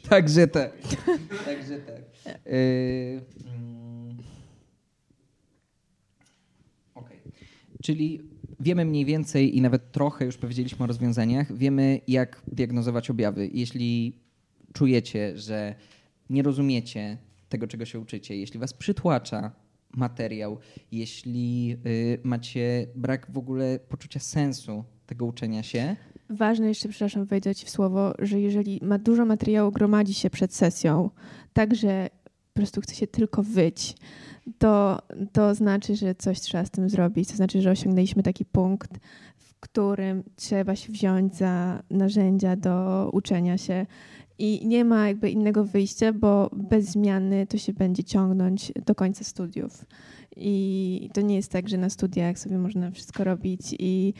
[0.09, 0.71] Także tak.
[1.45, 2.01] Także tak.
[2.45, 4.17] Yy, mm.
[6.95, 7.17] okay.
[7.83, 8.21] Czyli
[8.59, 11.57] wiemy mniej więcej i nawet trochę już powiedzieliśmy o rozwiązaniach.
[11.57, 13.49] Wiemy, jak diagnozować objawy.
[13.53, 14.19] Jeśli
[14.73, 15.75] czujecie, że
[16.29, 17.17] nie rozumiecie
[17.49, 19.64] tego, czego się uczycie, jeśli was przytłacza
[19.97, 20.57] materiał,
[20.91, 21.77] jeśli yy,
[22.23, 25.95] macie brak w ogóle poczucia sensu tego uczenia się,
[26.29, 30.53] Ważne jeszcze, przepraszam, wejdę Ci w słowo, że jeżeli ma dużo materiału, gromadzi się przed
[30.53, 31.09] sesją,
[31.53, 32.09] tak, że
[32.53, 33.95] po prostu chce się tylko wyć,
[34.57, 35.01] to,
[35.33, 37.29] to znaczy, że coś trzeba z tym zrobić.
[37.29, 38.99] To znaczy, że osiągnęliśmy taki punkt,
[39.37, 43.85] w którym trzeba się wziąć za narzędzia do uczenia się.
[44.39, 49.23] I nie ma jakby innego wyjścia, bo bez zmiany to się będzie ciągnąć do końca
[49.23, 49.85] studiów.
[50.37, 54.13] I to nie jest tak, że na studiach sobie można wszystko robić i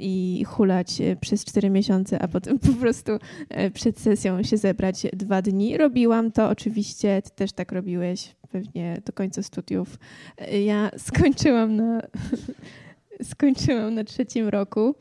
[0.00, 3.12] i hulać e, przez cztery miesiące, a potem po prostu
[3.48, 5.76] e, przed sesją się zebrać dwa dni.
[5.76, 9.98] Robiłam to oczywiście, ty też tak robiłeś pewnie do końca studiów.
[10.38, 12.02] E, ja skończyłam na,
[13.32, 14.94] skończyłam na trzecim roku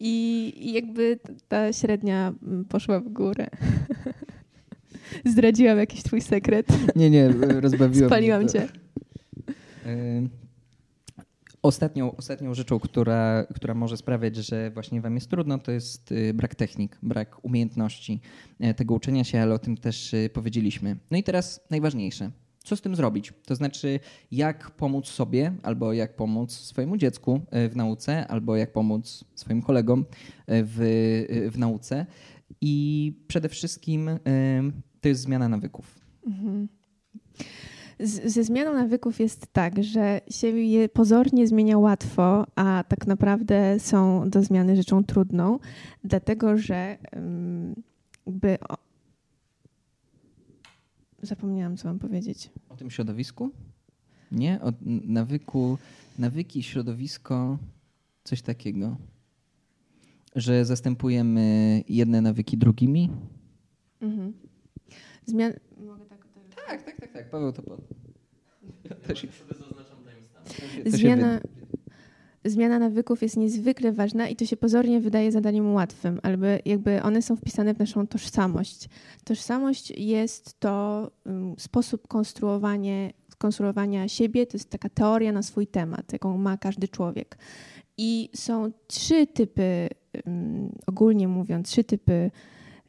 [0.00, 2.34] i, i jakby ta średnia
[2.68, 3.46] poszła w górę.
[5.24, 6.66] Zdradziłam jakiś twój sekret.
[6.96, 7.28] Nie, nie,
[7.60, 8.08] rozbawiłam.
[8.08, 8.68] Spaliłam cię.
[11.62, 16.34] Ostatnią, ostatnią rzeczą, która, która może sprawiać, że właśnie wam jest trudno, to jest y,
[16.34, 18.20] brak technik, brak umiejętności
[18.60, 20.96] e, tego uczenia się, ale o tym też y, powiedzieliśmy.
[21.10, 22.30] No i teraz najważniejsze.
[22.66, 23.32] Co z tym zrobić?
[23.46, 24.00] To znaczy,
[24.30, 29.62] jak pomóc sobie, albo jak pomóc swojemu dziecku e, w nauce, albo jak pomóc swoim
[29.62, 30.04] kolegom
[30.46, 30.76] e, w,
[31.52, 32.06] w nauce.
[32.60, 34.10] I przede wszystkim
[35.00, 35.98] to jest zmiana nawyków.
[36.26, 36.68] Mhm
[38.00, 44.30] ze zmianą nawyków jest tak, że się je pozornie zmienia łatwo, a tak naprawdę są
[44.30, 45.58] do zmiany rzeczą trudną,
[46.04, 46.96] dlatego że
[48.26, 48.58] jakby.
[51.26, 52.50] Zapomniałam, co mam powiedzieć.
[52.68, 53.50] O tym środowisku?
[54.32, 54.60] Nie?
[54.62, 54.72] O
[55.04, 55.78] nawyku,
[56.18, 57.58] nawyki, środowisko,
[58.24, 58.96] coś takiego.
[60.36, 63.10] Że zastępujemy jedne nawyki drugimi?
[64.00, 64.32] Mhm.
[65.24, 65.52] Zmian...
[66.68, 67.30] Tak, tak, tak, tak.
[67.30, 67.80] Paweł to pod.
[69.08, 69.28] Ja się...
[69.32, 69.96] sobie zaznaczam
[70.86, 71.40] Zmiana,
[72.46, 77.22] zmiana nawyków jest niezwykle ważna i to się pozornie wydaje zadaniem łatwym, ale jakby one
[77.22, 78.88] są wpisane w naszą tożsamość.
[79.24, 81.10] Tożsamość jest to
[81.58, 87.38] sposób konstruowania, konstruowania siebie, to jest taka teoria na swój temat, jaką ma każdy człowiek.
[87.98, 89.88] I są trzy typy,
[90.86, 92.30] ogólnie mówiąc, trzy typy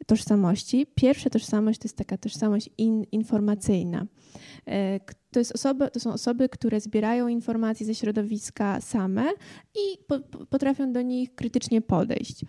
[0.07, 0.87] tożsamości.
[0.95, 4.05] Pierwsza tożsamość to jest taka tożsamość in, informacyjna.
[4.67, 4.99] E,
[5.31, 9.23] to, jest osoby, to są osoby, które zbierają informacje ze środowiska same
[9.75, 12.45] i po, potrafią do nich krytycznie podejść.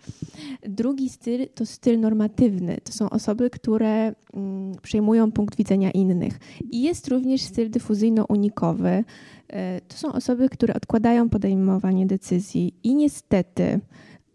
[0.63, 2.77] Drugi styl to styl normatywny.
[2.83, 6.39] To są osoby, które mm, przejmują punkt widzenia innych.
[6.71, 9.03] I jest również styl dyfuzyjno-unikowy.
[9.47, 13.79] E, to są osoby, które odkładają podejmowanie decyzji i niestety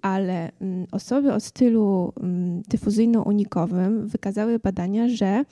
[0.04, 5.44] ale mm, osoby o stylu mm, dyfuzyjno-unikowym wykazały badania, że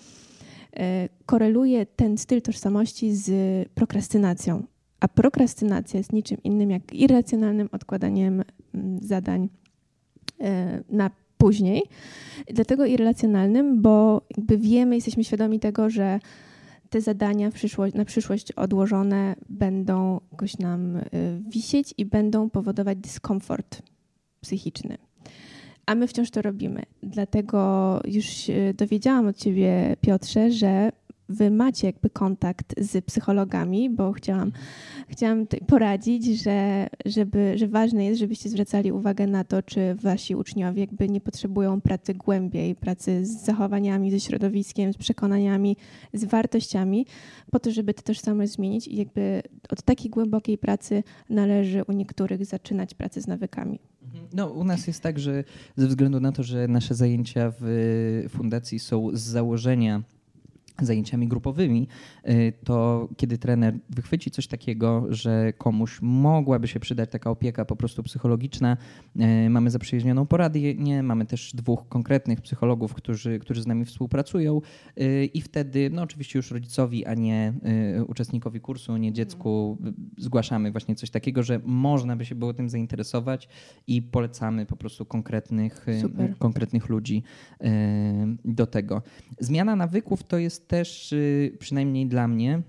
[0.76, 3.28] e, koreluje ten styl tożsamości z
[3.68, 4.62] prokrastynacją.
[5.00, 8.42] A prokrastynacja jest niczym innym jak irracjonalnym odkładaniem
[8.74, 9.48] mm, zadań
[10.40, 11.82] e, na później.
[12.54, 16.20] Dlatego irracjonalnym, bo jakby wiemy, jesteśmy świadomi tego, że
[16.90, 21.02] te zadania przyszłość, na przyszłość odłożone będą jakoś nam e,
[21.48, 23.91] wisieć i będą powodować dyskomfort
[24.42, 24.98] psychiczny.
[25.86, 26.82] A my wciąż to robimy.
[27.02, 30.92] Dlatego już dowiedziałam od ciebie, Piotrze, że
[31.28, 34.52] wy macie jakby kontakt z psychologami, bo chciałam,
[35.08, 40.80] chciałam poradzić, że, żeby, że ważne jest, żebyście zwracali uwagę na to, czy wasi uczniowie
[40.80, 45.76] jakby nie potrzebują pracy głębiej, pracy z zachowaniami, ze środowiskiem, z przekonaniami,
[46.12, 47.06] z wartościami,
[47.50, 52.46] po to, żeby tę tożsamość zmienić i jakby od takiej głębokiej pracy należy u niektórych
[52.46, 53.91] zaczynać pracę z nawykami.
[54.32, 55.44] No, u nas jest tak, że
[55.76, 60.02] ze względu na to, że nasze zajęcia w fundacji są z założenia
[60.86, 61.88] zajęciami grupowymi,
[62.28, 67.76] y, to kiedy trener wychwyci coś takiego, że komuś mogłaby się przydać taka opieka po
[67.76, 68.76] prostu psychologiczna,
[69.46, 74.60] y, mamy zaprzyjaźnioną poradnię, mamy też dwóch konkretnych psychologów, którzy, którzy z nami współpracują
[75.00, 77.52] y, i wtedy, no oczywiście już rodzicowi, a nie
[78.08, 79.78] uczestnikowi kursu, nie dziecku,
[80.18, 83.48] zgłaszamy właśnie coś takiego, że można by się było tym zainteresować
[83.86, 85.86] i polecamy po prostu konkretnych,
[86.38, 87.22] konkretnych ludzi
[88.44, 89.02] do tego.
[89.40, 92.62] Zmiana nawyków to jest też, y, przynajmniej dla mnie,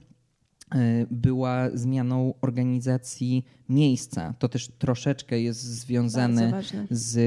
[0.75, 4.33] y, była zmianą organizacji miejsca.
[4.39, 7.17] To też troszeczkę jest związane z,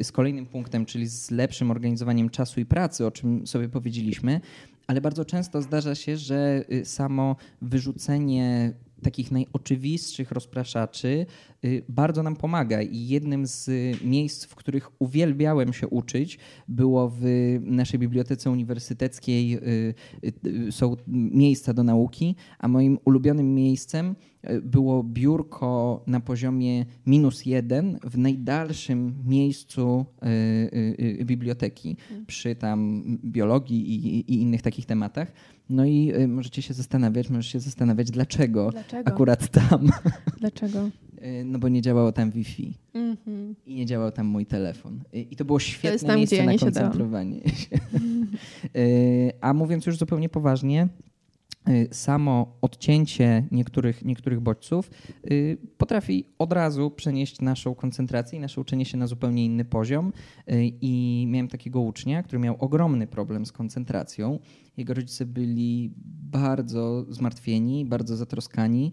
[0.00, 4.40] y, z kolejnym punktem, czyli z lepszym organizowaniem czasu i pracy, o czym sobie powiedzieliśmy.
[4.86, 8.72] Ale bardzo często zdarza się, że samo wyrzucenie
[9.04, 11.26] takich najoczywistszych rozpraszaczy
[11.64, 12.82] y, bardzo nam pomaga.
[12.82, 13.70] I jednym z
[14.04, 16.38] miejsc, w których uwielbiałem się uczyć,
[16.68, 17.24] było w
[17.62, 19.54] naszej bibliotece uniwersyteckiej.
[19.54, 19.94] Y,
[20.46, 24.14] y, są miejsca do nauki, a moim ulubionym miejscem
[24.62, 30.06] było biurko na poziomie minus jeden w najdalszym miejscu
[31.24, 35.32] biblioteki przy tam biologii i, i innych takich tematach.
[35.70, 39.08] No i y, możecie się zastanawiać, możesz się zastanawiać, dlaczego, dlaczego?
[39.08, 39.88] akurat tam.
[40.40, 40.90] Dlaczego?
[41.22, 43.54] Y, no bo nie działało tam Wi-Fi mm -hmm.
[43.66, 45.00] i nie działał tam mój telefon.
[45.14, 47.78] Y, I to było świetne to tam, miejsce ja na koncentrowanie się.
[49.40, 50.88] A mówiąc już zupełnie poważnie,
[51.90, 54.90] samo odcięcie niektórych, niektórych bodźców
[55.78, 60.12] potrafi od razu przenieść naszą koncentrację i nasze uczenie się na zupełnie inny poziom.
[60.80, 64.38] I miałem takiego ucznia, który miał ogromny problem z koncentracją
[64.76, 65.92] jego rodzice byli
[66.32, 68.92] bardzo zmartwieni, bardzo zatroskani.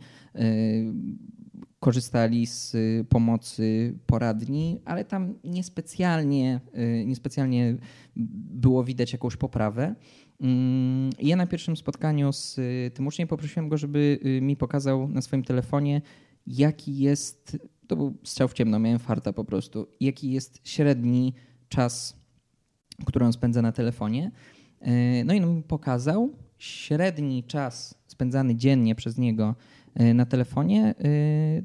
[1.79, 2.75] Korzystali z
[3.09, 6.59] pomocy poradni, ale tam niespecjalnie,
[7.05, 7.77] niespecjalnie
[8.53, 9.95] było widać jakąś poprawę.
[10.41, 12.59] Mm, ja na pierwszym spotkaniu z
[12.93, 16.01] tym uczniem poprosiłem go, żeby e, mi pokazał na swoim telefonie,
[16.47, 21.33] jaki jest, to był strzał w ciemno, miałem farta po prostu, jaki jest średni
[21.69, 22.21] czas,
[23.05, 24.31] który on spędza na telefonie.
[24.79, 29.55] E, no i on mi pokazał średni czas spędzany dziennie przez niego
[30.13, 30.95] na telefonie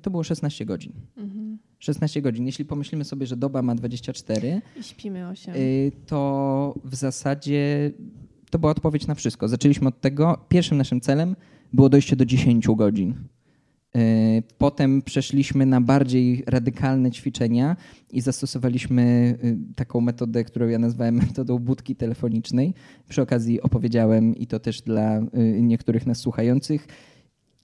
[0.03, 0.93] to było 16 godzin.
[1.17, 1.59] Mhm.
[1.79, 2.47] 16 godzin.
[2.47, 5.55] Jeśli pomyślimy sobie, że doba ma 24, I śpimy 8,
[6.07, 7.93] to w zasadzie
[8.57, 9.49] to była odpowiedź na wszystko.
[9.49, 10.39] Zaczęliśmy od tego.
[10.49, 11.37] Pierwszym naszym celem
[11.73, 13.15] było dojście do 10 godzin.
[13.97, 13.99] E,
[14.59, 17.77] potem przeszliśmy na bardziej radykalne ćwiczenia
[18.11, 19.03] i zastosowaliśmy
[19.43, 22.75] e, taką metodę, którą ja nazwałem metodą budki telefonicznej.
[23.09, 25.29] Przy okazji opowiedziałem i to też dla e,
[25.63, 26.87] niektórych nas słuchających,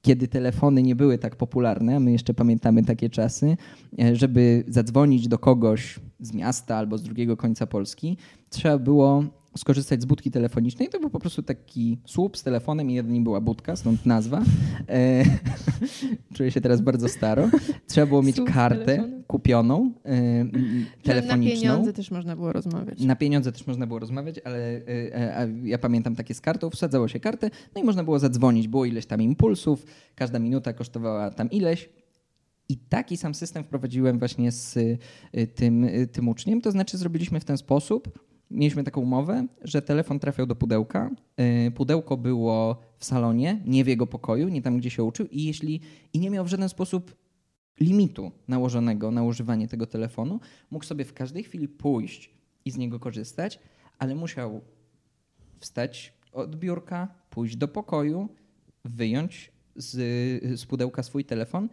[0.03, 3.57] kiedy telefony nie były tak popularne, my jeszcze pamiętamy takie czasy,
[4.13, 8.17] żeby zadzwonić do kogoś z miasta albo z drugiego końca Polski,
[8.51, 9.25] trzeba było
[9.57, 10.89] skorzystać z budki telefonicznej.
[10.89, 14.43] To był po prostu taki słup z telefonem i jedna była budka, stąd nazwa.
[14.89, 15.25] E,
[16.35, 17.49] czuję się teraz bardzo staro.
[17.87, 20.45] Trzeba było mieć słup kartę kupioną, e,
[21.03, 21.55] telefoniczną.
[21.55, 23.01] Na pieniądze też można było rozmawiać.
[23.01, 27.21] Na pieniądze też można było rozmawiać, ale e, ja pamiętam takie z kartą, wsadzało się
[27.21, 28.69] kartę, no i można było zadzwonić.
[28.69, 31.89] Było ileś tam impulsów, każda minuta kosztowała tam ileś.
[32.69, 34.79] I taki sam system wprowadziłem właśnie z
[35.55, 36.61] tym, tym uczniem.
[36.61, 38.19] To znaczy zrobiliśmy w ten sposób,
[38.53, 41.11] mieliśmy taką umowę, że telefon trafiał do pudełka.
[41.67, 45.45] Y, pudełko było w salonie, nie w jego pokoju, nie tam, gdzie się uczył i
[45.45, 45.81] jeśli
[46.13, 47.15] i nie miał w żaden sposób
[47.81, 52.31] limitu nałożonego na używanie tego telefonu, mógł sobie w każdej chwili pójść
[52.65, 53.59] i z niego korzystać,
[53.99, 54.61] ale musiał
[55.61, 58.29] wstać od biurka, pójść do pokoju,
[58.85, 59.91] wyjąć z,
[60.61, 61.69] z pudełka swój telefon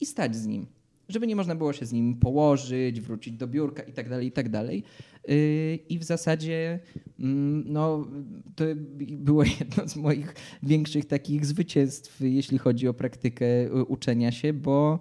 [0.00, 0.66] i stać z nim
[1.12, 4.32] żeby nie można było się z nim położyć, wrócić do biurka i tak dalej, i
[4.32, 4.84] tak dalej.
[5.28, 6.80] Y, I w zasadzie
[7.20, 8.08] mm, no,
[8.56, 8.64] to
[8.98, 14.98] było jedno z moich większych takich zwycięstw, jeśli chodzi o praktykę y, uczenia się, bo,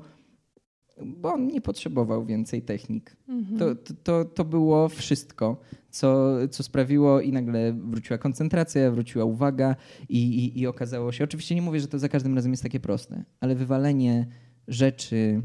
[1.06, 3.16] bo on nie potrzebował więcej technik.
[3.28, 3.58] Mhm.
[3.58, 9.76] To, to, to było wszystko, co, co sprawiło i nagle wróciła koncentracja, wróciła uwaga
[10.10, 12.80] i, i, i okazało się, oczywiście nie mówię, że to za każdym razem jest takie
[12.80, 14.28] proste, ale wywalenie
[14.68, 15.42] rzeczy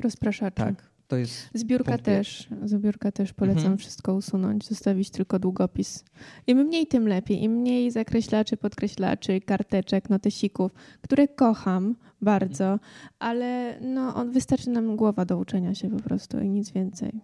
[0.00, 0.64] Rozpraszacze.
[0.64, 0.90] Tak.
[1.08, 2.48] To jest Zbiórka też.
[2.64, 3.78] Zbiórka też polecam Mhm.
[3.78, 6.04] wszystko usunąć, zostawić tylko długopis.
[6.46, 7.42] Im mniej, tym lepiej.
[7.42, 10.72] Im mniej zakreślaczy, podkreślaczy, karteczek, notesików,
[11.02, 12.80] które kocham bardzo, Mhm.
[13.18, 17.20] ale no, on wystarczy nam głowa do uczenia się po prostu i nic więcej.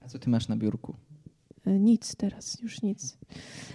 [0.00, 0.94] A co ty masz na biurku?
[1.66, 3.18] E, Nic teraz, już nic.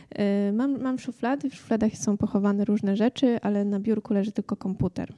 [0.09, 4.55] E, Mam, mam szuflady, w szufladach są pochowane różne rzeczy, ale na biurku leży tylko
[4.55, 5.13] komputer,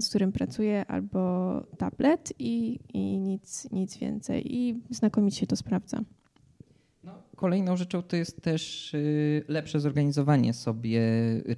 [0.00, 4.56] z którym pracuję, albo tablet i, i nic, nic więcej.
[4.56, 6.00] I znakomicie to sprawdza.
[7.04, 11.02] No, kolejną rzeczą to jest też y, lepsze zorganizowanie sobie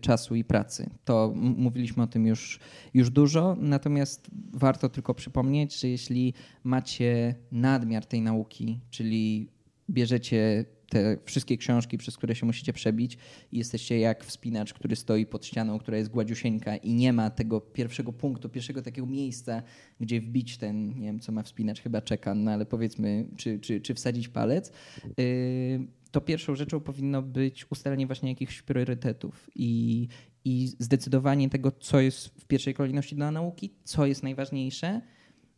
[0.00, 0.90] czasu i pracy.
[1.04, 2.60] To mówiliśmy o tym już,
[2.94, 9.48] już dużo, natomiast warto tylko przypomnieć, że jeśli macie nadmiar tej nauki, czyli
[9.90, 13.18] bierzecie te wszystkie książki, przez które się musicie przebić
[13.52, 17.60] i jesteście jak wspinacz, który stoi pod ścianą, która jest gładziusieńka i nie ma tego
[17.60, 19.62] pierwszego punktu, pierwszego takiego miejsca,
[20.00, 23.80] gdzie wbić ten, nie wiem co ma wspinacz, chyba czeka, no ale powiedzmy, czy, czy,
[23.80, 24.72] czy wsadzić palec,
[25.18, 30.08] yy, to pierwszą rzeczą powinno być ustalenie właśnie jakichś priorytetów i,
[30.44, 35.00] i zdecydowanie tego, co jest w pierwszej kolejności dla nauki, co jest najważniejsze.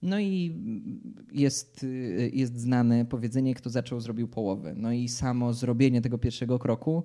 [0.04, 0.56] No i
[1.32, 1.86] jest,
[2.32, 4.74] jest znane powiedzenie, kto zaczął, zrobił połowę.
[4.76, 7.04] No i samo zrobienie tego pierwszego kroku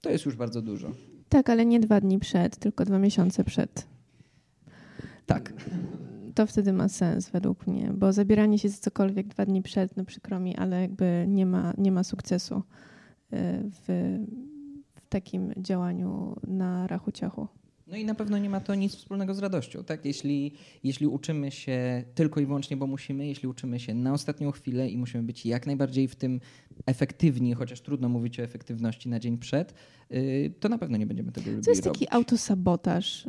[0.00, 0.90] to jest już bardzo dużo.
[1.28, 3.86] Tak, ale nie dwa dni przed, tylko dwa miesiące przed.
[5.26, 5.52] Tak.
[6.34, 10.04] To wtedy ma sens według mnie, bo zabieranie się za cokolwiek dwa dni przed, no
[10.04, 12.62] przykro mi, ale jakby nie ma, nie ma sukcesu y,
[13.70, 14.18] w,
[14.94, 17.48] w takim działaniu na rachu ciachu.
[17.92, 19.84] No i na pewno nie ma to nic wspólnego z radością.
[19.84, 20.04] Tak?
[20.04, 20.52] Jeśli,
[20.84, 24.98] jeśli uczymy się tylko i wyłącznie, bo musimy, jeśli uczymy się na ostatnią chwilę i
[24.98, 26.40] musimy być jak najbardziej w tym
[26.86, 29.74] efektywni, chociaż trudno mówić o efektywności na dzień przed,
[30.10, 32.08] yy, to na pewno nie będziemy tego lubili To jest taki robić.
[32.12, 33.26] autosabotaż.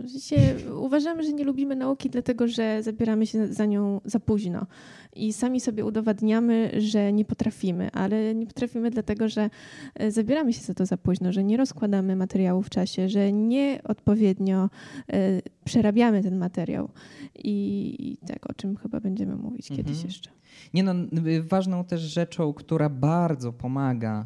[0.80, 4.68] Uważamy, że nie lubimy nauki, dlatego że zabieramy się za nią za późno.
[5.16, 9.50] I sami sobie udowadniamy, że nie potrafimy, ale nie potrafimy dlatego, że
[9.96, 14.70] e, zabieramy się za to za późno, że nie rozkładamy materiału w czasie, że nieodpowiednio
[15.10, 16.90] e, przerabiamy ten materiał.
[17.36, 19.88] I, I tak, o czym chyba będziemy mówić Mhm.
[19.88, 20.30] kiedyś jeszcze.
[20.74, 20.94] Nie no,
[21.28, 24.26] y, ważną też rzeczą, która bardzo pomaga y,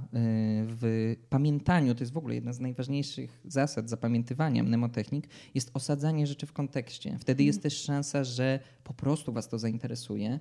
[0.67, 6.45] w pamiętaniu, to jest w ogóle jedna z najważniejszych zasad zapamiętywania mnemotechnik, jest osadzanie rzeczy
[6.45, 7.17] w kontekście.
[7.19, 10.39] Wtedy jest też szansa, że po prostu was to zainteresuje,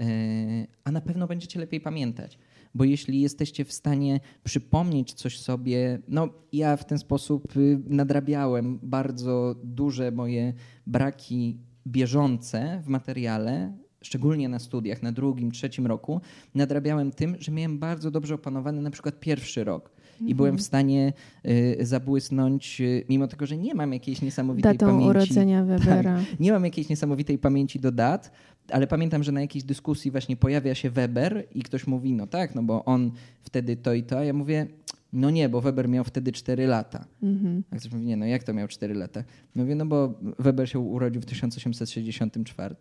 [0.00, 2.38] y, a na pewno będziecie lepiej pamiętać.
[2.74, 8.78] Bo jeśli jesteście w stanie przypomnieć coś sobie, no ja w ten sposób y, nadrabiałem
[8.82, 10.52] bardzo duże moje
[10.86, 16.20] braki bieżące w materiale, szczególnie na studiach, na drugim, trzecim roku,
[16.54, 19.91] nadrabiałem tym, że miałem bardzo dobrze opanowany na przykład pierwszy rok.
[20.26, 21.12] I byłem w stanie
[21.46, 25.08] y, zabłysnąć, y, mimo tego, że nie mam jakiejś niesamowitej Datą pamięci.
[25.08, 26.20] urodzenia Webera.
[26.40, 28.30] Nie mam jakiejś niesamowitej pamięci do dat,
[28.70, 32.54] ale pamiętam, że na jakiejś dyskusji właśnie pojawia się Weber i ktoś mówi, no tak,
[32.54, 33.10] no bo on
[33.42, 34.66] wtedy to i to, a ja mówię,
[35.12, 37.04] no nie, bo Weber miał wtedy 4 lata.
[37.22, 37.62] Mhm.
[37.70, 39.24] A ktoś mówi, nie, no jak to miał 4 lata?
[39.54, 42.74] Mówię, no bo Weber się urodził w 1864.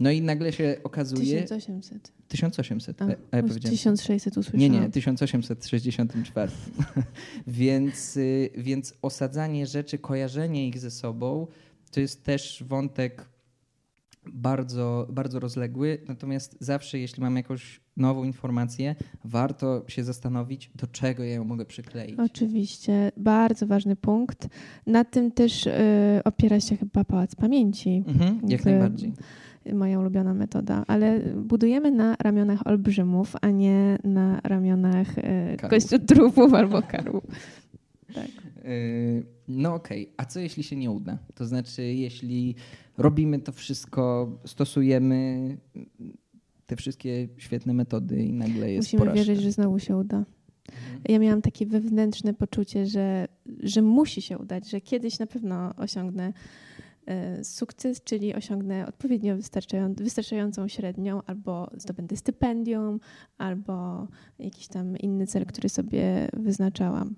[0.00, 1.42] No i nagle się okazuje...
[1.42, 2.12] 1800.
[2.28, 3.76] 1800, A, a, a ja już powiedziałem...
[3.76, 4.82] 1600 Nie, usłyszałam.
[4.82, 6.52] nie, 1864.
[7.46, 11.46] więc, y, więc osadzanie rzeczy, kojarzenie ich ze sobą
[11.90, 13.28] to jest też wątek
[14.32, 15.98] bardzo, bardzo rozległy.
[16.08, 18.94] Natomiast zawsze, jeśli mam jakąś nową informację,
[19.24, 22.18] warto się zastanowić, do czego ja ją mogę przykleić.
[22.18, 24.48] Oczywiście, bardzo ważny punkt.
[24.86, 25.72] Na tym też y,
[26.24, 29.12] opiera się chyba Pałac Pamięci, Mhm, jak najbardziej.
[29.74, 35.14] Moja ulubiona metoda, ale budujemy na ramionach olbrzymów, a nie na ramionach
[35.58, 35.70] Karłów.
[35.70, 37.24] kościotrupów albo karłów.
[38.14, 38.28] Tak.
[38.64, 41.18] Yy, No okej, a co jeśli się nie uda?
[41.34, 42.54] To znaczy, jeśli
[42.98, 45.56] robimy to wszystko, stosujemy
[46.66, 49.16] te wszystkie świetne metody i nagle jest Musimy porażka.
[49.18, 50.24] wierzyć, że znowu się uda.
[51.08, 53.28] Ja miałam takie wewnętrzne poczucie, że,
[53.62, 56.32] że musi się udać, że kiedyś na pewno osiągnę e,
[57.42, 63.00] sukces, czyli osiągnę odpowiednio wystarczając, wystarczającą średnią, albo zdobędę stypendium,
[63.38, 67.14] albo jakiś tam inny cel, który sobie wyznaczałam.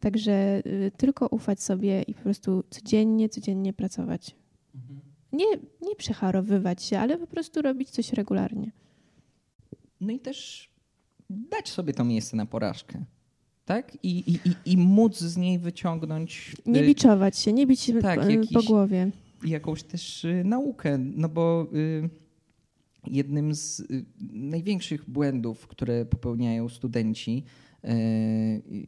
[0.00, 4.36] Także y, tylko ufać sobie i po prostu codziennie, codziennie pracować.
[5.32, 5.46] Nie,
[5.82, 8.72] nie przecharowywać się, ale po prostu robić coś regularnie.
[10.00, 10.70] No i też
[11.30, 13.04] dać sobie to miejsce na porażkę.
[13.64, 13.98] Tak?
[14.02, 18.00] I, i, i, i móc z niej wyciągnąć Nie y, biczować się, nie bić się
[18.00, 19.10] tak, po, po jakiś- głowie.
[19.44, 20.98] Jakąś też y, naukę.
[20.98, 22.10] No bo y,
[23.06, 27.44] jednym z y, największych błędów, które popełniają studenci,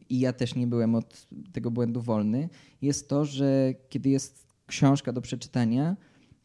[0.09, 2.49] i ja też nie byłem od tego błędu wolny,
[2.81, 5.97] jest to, że kiedy jest książka do przeczytania,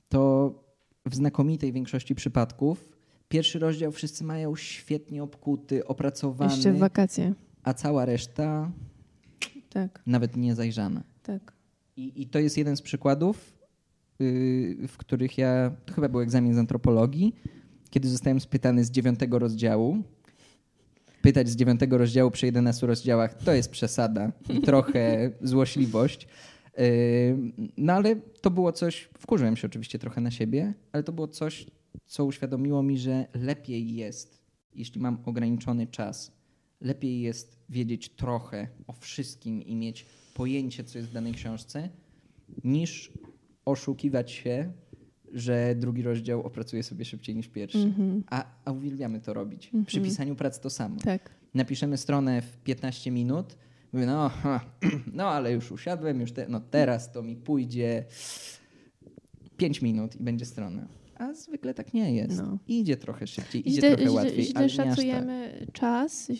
[0.08, 0.54] to
[1.06, 2.96] w znakomitej większości przypadków
[3.28, 7.34] pierwszy rozdział wszyscy mają świetnie obkuty, opracowany, Jeszcze w wakacje.
[7.62, 8.72] a cała reszta
[9.70, 11.02] Tak, nawet nie zajrzana.
[11.22, 11.52] tak.
[11.96, 13.55] I, I to jest jeden z przykładów,
[14.88, 17.34] w których ja, to chyba był egzamin z antropologii,
[17.90, 20.02] kiedy zostałem spytany z dziewiątego rozdziału.
[21.22, 26.28] Pytać z dziewiątego rozdziału przy 11 rozdziałach to jest przesada i trochę złośliwość.
[26.78, 31.28] Yy, No ale to było coś, wkurzyłem się oczywiście trochę na siebie, ale to było
[31.28, 31.66] coś,
[32.06, 34.42] co uświadomiło mi, że lepiej jest,
[34.74, 36.32] jeśli mam ograniczony czas,
[36.80, 41.88] lepiej jest wiedzieć trochę o wszystkim i mieć pojęcie, co jest w danej książce,
[42.64, 43.12] niż
[43.66, 44.72] oszukiwać się,
[45.32, 47.78] że drugi rozdział opracuję sobie szybciej niż pierwszy.
[47.78, 48.24] Mhm.
[48.30, 49.66] A, a uwielbiamy to robić.
[49.66, 49.84] Mhm.
[49.84, 50.96] Przy pisaniu prac to samo.
[51.00, 51.30] Tak.
[51.54, 53.56] Napiszemy stronę w 15 minut,
[53.92, 54.60] mówię, no, ha,
[55.12, 58.04] no ale już usiadłem, już te, no teraz to mi pójdzie
[59.56, 60.88] 5 minut i będzie strona.
[61.18, 62.38] A zwykle tak nie jest.
[62.38, 62.58] No.
[62.68, 64.94] Idzie trochę szybciej, idzie trochę łatwiej, źle, ale źle tak.
[64.94, 66.32] szacujemy czas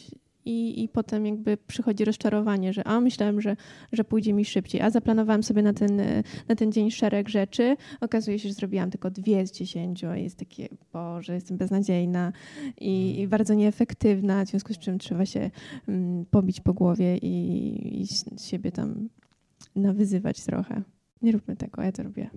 [0.47, 3.57] i, i potem jakby przychodzi rozczarowanie, że a myślałem, że,
[3.93, 6.03] że pójdzie mi szybciej, a zaplanowałam sobie na ten,
[6.49, 7.77] na ten dzień szereg rzeczy.
[8.01, 12.33] Okazuje się, że zrobiłam tylko dwie z dziesięciu, a jest takie, Boże, jestem beznadziejna
[12.81, 15.51] i, i bardzo nieefektywna, w związku z czym trzeba się
[15.89, 18.07] mm, pobić po głowie i, i
[18.41, 19.09] siebie tam
[19.77, 20.83] nawyzywać trochę.
[21.23, 22.31] Nie róbmy tego, ja to robię.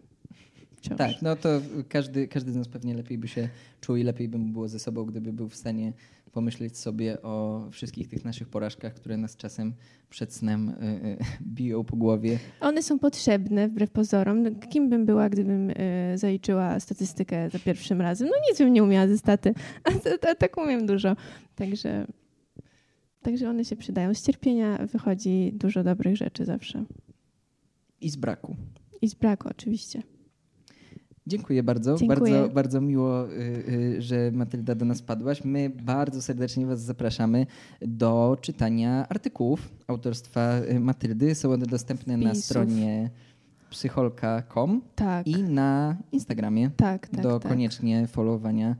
[0.79, 0.97] Wciąż.
[0.97, 1.49] Tak, no to
[1.89, 3.49] każdy, każdy z nas pewnie lepiej by się
[3.81, 5.93] czuł i lepiej by mu było ze sobą, gdyby był w stanie
[6.31, 9.73] pomyśleć sobie o wszystkich tych naszych porażkach, które nas czasem
[10.09, 11.17] przed snem y, y,
[11.55, 12.39] biją po głowie.
[12.61, 14.43] One są potrzebne wbrew pozorom.
[14.43, 15.75] No, Kim bym była, gdybym y,
[16.15, 18.27] zaliczyła statystykę za pierwszym razem?
[18.27, 19.53] No nic bym nie umiała ze staty,
[19.83, 21.15] a, to- a tak umiem dużo.
[21.55, 22.07] Także,
[23.21, 24.13] także one się przydają.
[24.13, 26.85] Z cierpienia wychodzi dużo dobrych rzeczy zawsze.
[28.01, 28.55] I z braku.
[29.01, 30.03] I z braku oczywiście.
[31.29, 31.97] Dziękuję bardzo.
[31.97, 32.33] Dziękuję.
[32.33, 33.31] Bardzo, bardzo miło, y,
[33.97, 35.43] y, że Matylda do nas padłaś.
[35.43, 37.45] My bardzo serdecznie Was zapraszamy
[37.81, 41.35] do czytania artykułów autorstwa y, Matyldy.
[41.35, 43.09] Są one dostępne na stronie
[43.69, 46.69] psycholka.com Tak, i na Instagramie.
[46.77, 47.21] tak, tak.
[47.21, 47.51] do tak.
[47.51, 48.75] koniecznie followowania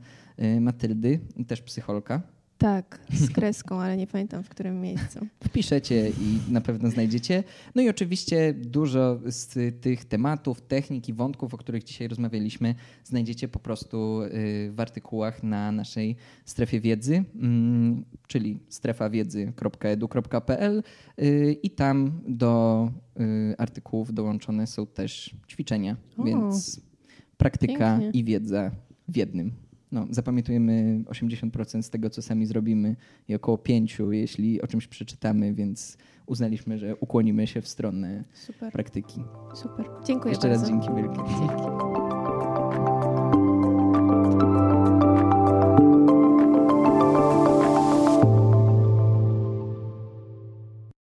[0.60, 2.22] Matyldy, też psycholka.
[2.60, 5.26] Tak, z kreską, ale nie pamiętam w którym miejscu.
[5.48, 7.44] Wpiszecie i na pewno znajdziecie.
[7.74, 13.48] No i oczywiście dużo z tych tematów, technik i wątków, o których dzisiaj rozmawialiśmy, znajdziecie
[13.48, 20.82] po prostu y, w artykułach na naszej strefie wiedzy, mm, czyli strefawiedzy.edu.pl
[21.22, 22.90] y, i tam do
[23.20, 26.80] y, artykułów dołączone są też ćwiczenia, O, więc
[27.36, 28.20] praktyka pięknie.
[28.20, 28.70] i wiedza
[29.08, 29.69] w jednym.
[29.92, 32.96] No, zapamiętujemy 80% z tego, co sami zrobimy
[33.28, 38.72] i około 5%, jeśli o czymś przeczytamy, więc uznaliśmy, że ukłonimy się w stronę Super,
[38.72, 39.20] praktyki.
[39.54, 39.86] super.
[40.04, 40.62] Dziękuję Jeszcze bardzo.
[40.62, 41.16] raz dzięki wielkie.
[41.38, 41.89] Dzięki.